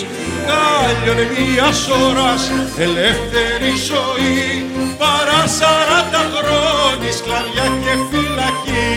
Κάλιονε 0.49 1.25
μίας 1.33 1.79
ώρας 2.07 2.41
ελεύθερη 2.85 3.71
ζωή 3.91 4.43
παρά 5.01 5.41
σαράντα 5.57 6.23
χρόνια 6.35 6.94
σκλαβιά 7.11 7.67
και 7.83 7.93
φυλακή 8.09 8.87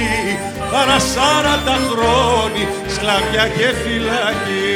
παρά 0.73 0.99
σαράντα 0.99 1.77
χρόνια 1.91 2.67
σκλαβιά 2.89 3.49
και 3.57 3.75
φυλακή. 3.83 4.69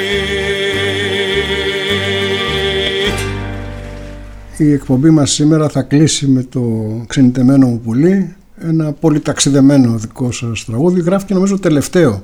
Η 4.56 4.72
εκπομπή 4.72 5.10
μας 5.10 5.30
σήμερα 5.30 5.68
θα 5.68 5.82
κλείσει 5.82 6.26
με 6.26 6.42
το 6.42 6.60
ξενιτεμένο 7.06 7.66
μου 7.66 7.80
πουλί 7.80 8.36
ένα 8.60 8.92
πολύ 8.92 9.20
ταξιδεμένο 9.20 9.96
δικό 9.98 10.32
σας 10.32 10.64
τραγούδι. 10.64 11.00
Γράφει 11.00 11.34
νομίζω 11.34 11.58
τελευταίο. 11.58 12.22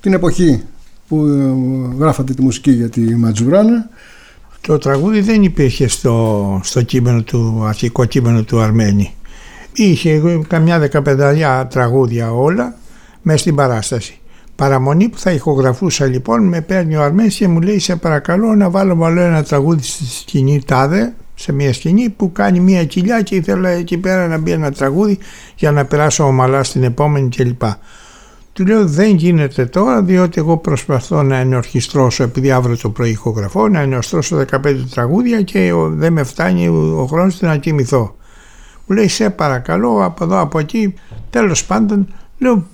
Την 0.00 0.12
εποχή 0.12 0.62
που 1.08 1.26
ε, 1.26 1.98
γράφατε 1.98 2.34
τη 2.34 2.42
μουσική 2.42 2.70
για 2.70 2.88
τη 2.88 3.00
Ματζουράνα 3.00 3.88
το 4.66 4.78
τραγούδι 4.78 5.20
δεν 5.20 5.42
υπήρχε 5.42 5.88
στο, 5.88 6.60
στο 6.64 6.82
κείμενο 6.82 7.22
του, 7.22 7.64
αρχικό 7.64 8.04
κείμενο 8.04 8.42
του 8.42 8.60
Αρμένη. 8.60 9.14
Είχε 9.76 10.22
καμιά 10.48 10.78
δεκαπενταλιά 10.78 11.66
τραγούδια 11.70 12.32
όλα 12.32 12.74
μέσα 13.22 13.38
στην 13.38 13.54
παράσταση. 13.54 14.18
Παραμονή 14.56 15.08
που 15.08 15.18
θα 15.18 15.30
ηχογραφούσα 15.30 16.06
λοιπόν 16.06 16.42
με 16.48 16.60
παίρνει 16.60 16.96
ο 16.96 17.02
Αρμένης 17.02 17.36
και 17.36 17.48
μου 17.48 17.60
λέει 17.60 17.78
σε 17.78 17.96
παρακαλώ 17.96 18.54
να 18.54 18.70
βάλω 18.70 19.04
άλλο 19.04 19.20
ένα 19.20 19.42
τραγούδι 19.42 19.82
στη 19.82 20.04
σκηνή 20.04 20.62
τάδε 20.66 21.14
σε 21.34 21.52
μια 21.52 21.72
σκηνή 21.72 22.08
που 22.08 22.32
κάνει 22.32 22.60
μια 22.60 22.84
κοιλιά 22.84 23.22
και 23.22 23.34
ήθελα 23.34 23.68
εκεί 23.68 23.98
πέρα 23.98 24.26
να 24.26 24.38
μπει 24.38 24.50
ένα 24.50 24.72
τραγούδι 24.72 25.18
για 25.56 25.72
να 25.72 25.84
περάσω 25.84 26.24
ομαλά 26.24 26.62
στην 26.64 26.82
επόμενη 26.82 27.28
κλπ. 27.28 27.62
Του 28.52 28.66
λέω 28.66 28.86
δεν 28.86 29.14
γίνεται 29.14 29.66
τώρα 29.66 30.02
διότι 30.02 30.40
εγώ 30.40 30.56
προσπαθώ 30.56 31.22
να 31.22 31.36
ενορχιστρώσω 31.36 32.22
επειδή 32.22 32.50
αύριο 32.50 32.76
το 32.76 32.90
πρωί 32.90 33.10
ηχογραφώ 33.10 33.68
να 33.68 33.80
ενορχιστρώσω 33.80 34.44
15 34.50 34.76
τραγούδια 34.90 35.42
και 35.42 35.72
δεν 35.88 36.12
με 36.12 36.22
φτάνει 36.22 36.68
ο 36.68 37.06
χρόνος 37.10 37.40
να 37.40 37.56
κοιμηθώ. 37.56 38.14
Μου 38.86 38.96
λέει 38.96 39.08
σε 39.08 39.30
παρακαλώ 39.30 40.04
από 40.04 40.24
εδώ 40.24 40.40
από 40.40 40.58
εκεί 40.58 40.94
τέλος 41.30 41.64
πάντων 41.64 42.14
λέω 42.38 42.66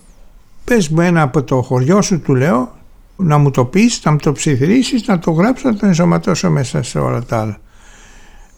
πες 0.64 0.88
μου 0.88 1.00
ένα 1.00 1.22
από 1.22 1.42
το 1.42 1.62
χωριό 1.62 2.02
σου 2.02 2.20
του 2.20 2.34
λέω 2.34 2.78
να 3.16 3.38
μου 3.38 3.50
το 3.50 3.64
πεις, 3.64 4.00
να 4.04 4.10
μου 4.10 4.16
το 4.16 4.32
ψιθυρίσεις, 4.32 5.06
να 5.06 5.18
το 5.18 5.30
γράψω, 5.30 5.68
να 5.68 5.76
το 5.76 5.86
ενσωματώσω 5.86 6.50
μέσα 6.50 6.82
σε 6.82 6.98
όλα 6.98 7.22
τα 7.22 7.40
άλλα. 7.40 7.58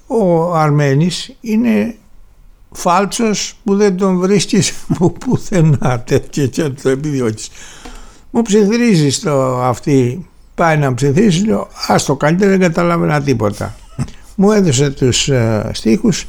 Ο 0.06 0.54
Αρμένης 0.54 1.36
είναι 1.40 1.96
φάλτσος 2.72 3.54
που 3.64 3.76
δεν 3.76 3.96
τον 3.96 4.18
βρίσκεις 4.18 4.72
που 4.98 5.12
πουθενά 5.12 6.00
τέτοιο 6.06 6.46
και 6.46 6.68
το 6.68 6.88
επιδιώτης. 6.88 7.50
Μου 8.30 8.42
ψιθυρίζεις 8.42 9.20
το 9.20 9.62
αυτή, 9.62 10.26
πάει 10.54 10.76
να 10.76 10.94
ψιθυρίσει, 10.94 11.44
λέω 11.44 11.68
ας 11.88 12.04
το 12.04 12.16
καλύτερα 12.16 12.50
δεν 12.50 12.60
καταλάβαινα 12.60 13.22
τίποτα. 13.22 13.74
Μου 14.34 14.50
έδωσε 14.50 14.90
τους 14.90 15.28
ε, 15.28 15.70
στίχους 15.72 16.26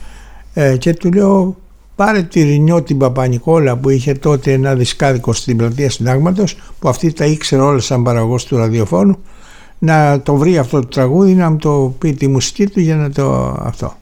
ε, 0.53 0.77
και 0.77 0.93
του 0.93 1.11
λέω 1.11 1.55
πάρε 1.95 2.21
τη 2.21 2.41
Ρινιό 2.41 2.81
την 2.81 2.97
Παπανικόλα 2.97 3.77
που 3.77 3.89
είχε 3.89 4.13
τότε 4.13 4.51
ένα 4.51 4.75
δισκάδικο 4.75 5.33
στην 5.33 5.57
πλατεία 5.57 5.89
συντάγματος 5.89 6.57
που 6.79 6.89
αυτή 6.89 7.13
τα 7.13 7.25
ήξερε 7.25 7.61
όλα 7.61 7.79
σαν 7.79 8.03
παραγωγός 8.03 8.45
του 8.45 8.57
ραδιοφώνου 8.57 9.17
να 9.79 10.21
το 10.21 10.35
βρει 10.35 10.57
αυτό 10.57 10.79
το 10.79 10.87
τραγούδι 10.87 11.33
να 11.33 11.49
μου 11.49 11.57
το 11.57 11.95
πει 11.97 12.13
τη 12.13 12.27
μουσική 12.27 12.67
του 12.67 12.79
για 12.79 12.95
να 12.95 13.09
το 13.09 13.57
αυτό. 13.59 13.97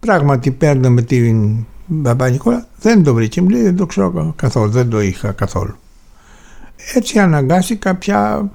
Πράγματι 0.00 0.50
παίρνω 0.50 0.90
με 0.90 1.02
την 1.02 1.64
Παπα-Νικόλα, 2.02 2.66
δεν 2.80 3.02
το 3.02 3.14
βρήκε, 3.14 3.42
μου 3.42 3.48
λέει 3.48 3.62
δεν 3.62 3.76
το 3.76 3.86
ξέρω 3.86 4.32
καθόλου, 4.36 4.70
δεν 4.70 4.88
το 4.88 5.00
είχα 5.00 5.32
καθόλου. 5.32 5.76
Έτσι 6.94 7.18
αναγκάστηκα 7.18 7.94
πια 7.94 8.50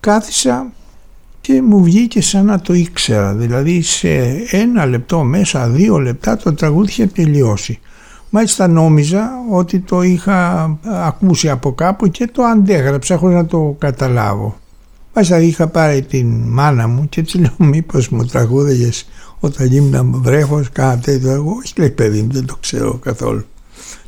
κάθισα 0.00 0.72
και 1.46 1.62
μου 1.62 1.82
βγήκε 1.82 2.22
σαν 2.22 2.44
να 2.44 2.60
το 2.60 2.74
ήξερα, 2.74 3.34
δηλαδή 3.34 3.82
σε 3.82 4.08
ένα 4.50 4.86
λεπτό 4.86 5.22
μέσα, 5.22 5.68
δύο 5.68 5.98
λεπτά 5.98 6.36
το 6.36 6.54
τραγούδι 6.54 6.88
είχε 6.88 7.06
τελειώσει. 7.06 7.78
Μάλιστα 8.30 8.68
νόμιζα 8.68 9.30
ότι 9.50 9.78
το 9.80 10.02
είχα 10.02 10.70
ακούσει 10.84 11.50
από 11.50 11.72
κάπου 11.72 12.08
και 12.08 12.26
το 12.26 12.42
αντέγραψα 12.42 13.16
χωρίς 13.16 13.36
να 13.36 13.46
το 13.46 13.76
καταλάβω. 13.78 14.56
Μάλιστα 15.14 15.40
είχα 15.40 15.68
πάρει 15.68 16.02
την 16.02 16.26
μάνα 16.26 16.88
μου 16.88 17.08
και 17.08 17.20
έτσι 17.20 17.38
λέω 17.38 17.54
μήπως 17.58 18.08
μου 18.08 18.24
τραγούδαγες 18.24 19.08
όταν 19.40 19.72
ήμουν 19.72 20.20
βρέφος 20.22 20.70
κάνα 20.72 20.98
τέτοιο 20.98 21.30
εγώ 21.30 21.54
όχι 21.58 21.72
λέει 21.76 21.90
παιδί 21.90 22.22
μου 22.22 22.32
δεν 22.32 22.46
το 22.46 22.56
ξέρω 22.60 22.94
καθόλου 22.94 23.44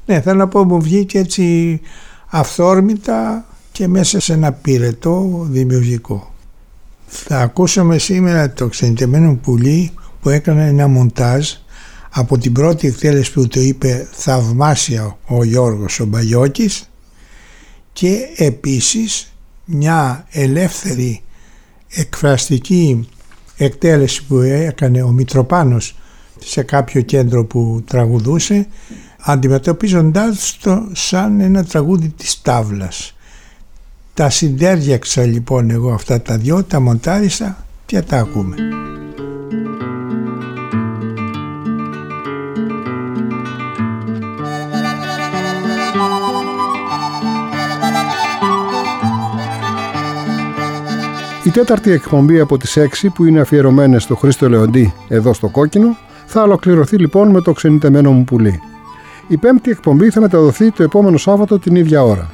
ναι 0.06 0.20
θέλω 0.20 0.38
να 0.38 0.48
πω 0.48 0.64
μου 0.64 0.80
βγήκε 0.80 1.18
έτσι 1.18 1.80
αυθόρμητα 2.26 3.44
και 3.72 3.88
μέσα 3.88 4.20
σε 4.20 4.32
ένα 4.32 4.52
πυρετό 4.52 5.46
δημιουργικό 5.50 6.32
θα 7.08 7.40
ακούσουμε 7.40 7.98
σήμερα 7.98 8.52
το 8.52 8.68
ξενιτεμένο 8.68 9.34
πουλί 9.34 9.92
που 10.20 10.28
έκανε 10.28 10.66
ένα 10.66 10.88
μοντάζ 10.88 11.50
από 12.10 12.38
την 12.38 12.52
πρώτη 12.52 12.86
εκτέλεση 12.86 13.32
που 13.32 13.48
το 13.48 13.60
είπε 13.60 14.08
θαυμάσια 14.12 15.18
ο 15.26 15.44
Γιώργος 15.44 16.00
ο 16.00 16.04
Μπαγιώκης 16.04 16.90
και 17.92 18.18
επίσης 18.36 19.32
μια 19.64 20.26
ελεύθερη 20.30 21.22
εκφραστική 21.88 23.08
εκτέλεση 23.56 24.24
που 24.24 24.38
έκανε 24.38 25.02
ο 25.02 25.08
Μητροπάνος 25.08 25.98
σε 26.38 26.62
κάποιο 26.62 27.00
κέντρο 27.00 27.44
που 27.44 27.82
τραγουδούσε 27.86 28.66
αντιμετωπίζοντάς 29.18 30.58
το 30.62 30.88
σαν 30.92 31.40
ένα 31.40 31.64
τραγούδι 31.64 32.08
της 32.08 32.42
τάβλας. 32.42 33.16
Τα 34.18 34.30
συντέριαξα 34.30 35.24
λοιπόν 35.24 35.70
εγώ 35.70 35.92
αυτά 35.92 36.22
τα 36.22 36.36
δυο, 36.36 36.64
τα 36.64 36.80
μοντάρισα 36.80 37.56
και 37.86 38.02
τα 38.02 38.18
ακούμε. 38.18 38.56
Η 51.44 51.50
τέταρτη 51.50 51.90
εκπομπή 51.90 52.40
από 52.40 52.58
τις 52.58 52.78
6 52.78 53.06
που 53.14 53.24
είναι 53.24 53.40
αφιερωμένες 53.40 54.02
στο 54.02 54.16
Χρήστο 54.16 54.48
Λεοντή 54.48 54.94
εδώ 55.08 55.32
στο 55.32 55.48
Κόκκινο 55.48 55.96
θα 56.26 56.42
ολοκληρωθεί 56.42 56.96
λοιπόν 56.96 57.30
με 57.30 57.40
το 57.40 57.52
ξενιτεμένο 57.52 58.12
μου 58.12 58.24
πουλί. 58.24 58.60
Η 59.28 59.36
πέμπτη 59.36 59.70
εκπομπή 59.70 60.10
θα 60.10 60.20
μεταδοθεί 60.20 60.70
το 60.70 60.82
επόμενο 60.82 61.16
Σάββατο 61.16 61.58
την 61.58 61.76
ίδια 61.76 62.02
ώρα. 62.02 62.30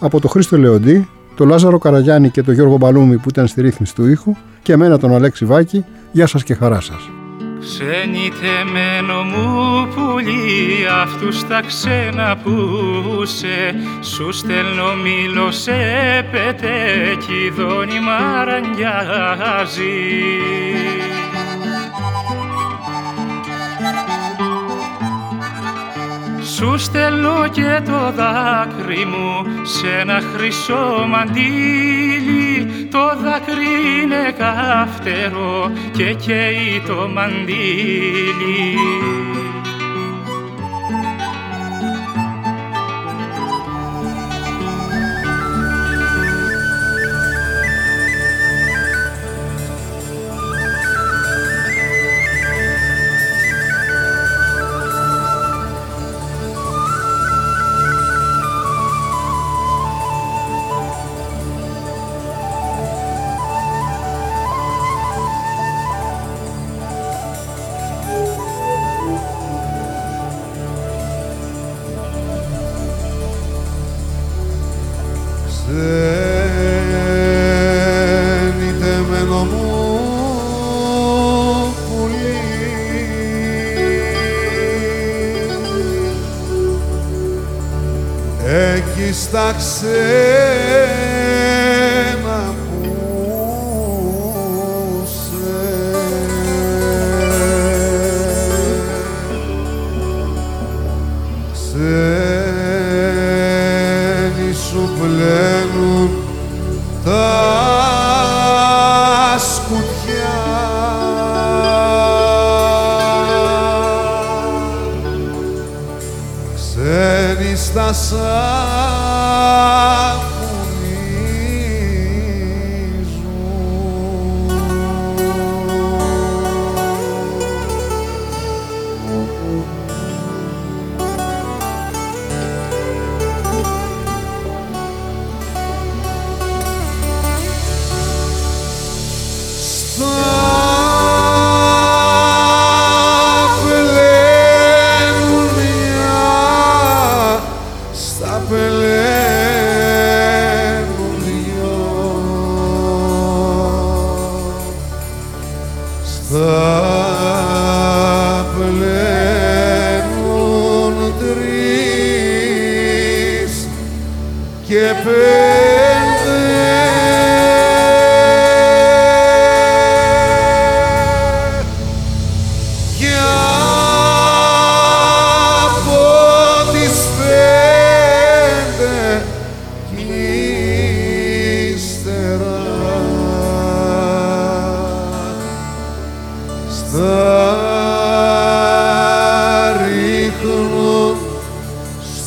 Από 0.00 0.20
το 0.20 0.28
Χρήστο 0.28 0.58
Λεοντή, 0.58 1.08
το 1.36 1.44
Λάζαρο 1.44 1.78
Καραγιάννη 1.78 2.30
και 2.30 2.42
το 2.42 2.52
Γιώργο 2.52 2.76
Μπαλούμη 2.76 3.16
που 3.16 3.28
ήταν 3.28 3.46
στη 3.46 3.60
ρύθμιση 3.60 3.94
του 3.94 4.06
ήχου 4.06 4.34
και 4.62 4.72
εμένα 4.72 4.98
τον 4.98 5.14
Αλέξη 5.14 5.44
Βάκη, 5.44 5.84
γεια 6.12 6.26
σας 6.26 6.42
και 6.42 6.54
χαρά 6.54 6.80
σας. 6.80 7.10
Ξενιτεμένο 7.60 9.22
μου 9.22 9.88
πουλί 9.94 10.86
αυτούς 11.02 11.46
τα 11.46 11.60
ξένα 11.66 12.36
πούσε 12.36 13.74
Σου 14.00 14.32
στέλνω 14.32 14.94
μήλο 15.02 15.50
σε 15.50 15.72
πετέκι 16.30 17.52
δόνι 17.56 18.00
μαρανιάζει 18.00 18.76
Σου 26.56 26.78
στέλνω 26.78 27.48
και 27.48 27.80
το 27.84 28.12
δάκρυ 28.12 29.04
μου 29.04 29.46
σε 29.62 30.00
ένα 30.00 30.20
χρυσό 30.34 31.06
μαντίλι 31.08 32.86
το 32.90 33.16
δάκρυ 33.22 34.02
είναι 34.02 34.34
καυτερό 34.38 35.72
και 35.92 36.14
καίει 36.14 36.82
το 36.86 37.08
μαντίλι. 37.14 37.56
εκεί 88.88 89.12
στα 89.12 89.54
ξένα 89.56 91.05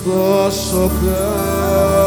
στο 0.10 0.52
σοκάκι 0.52 1.99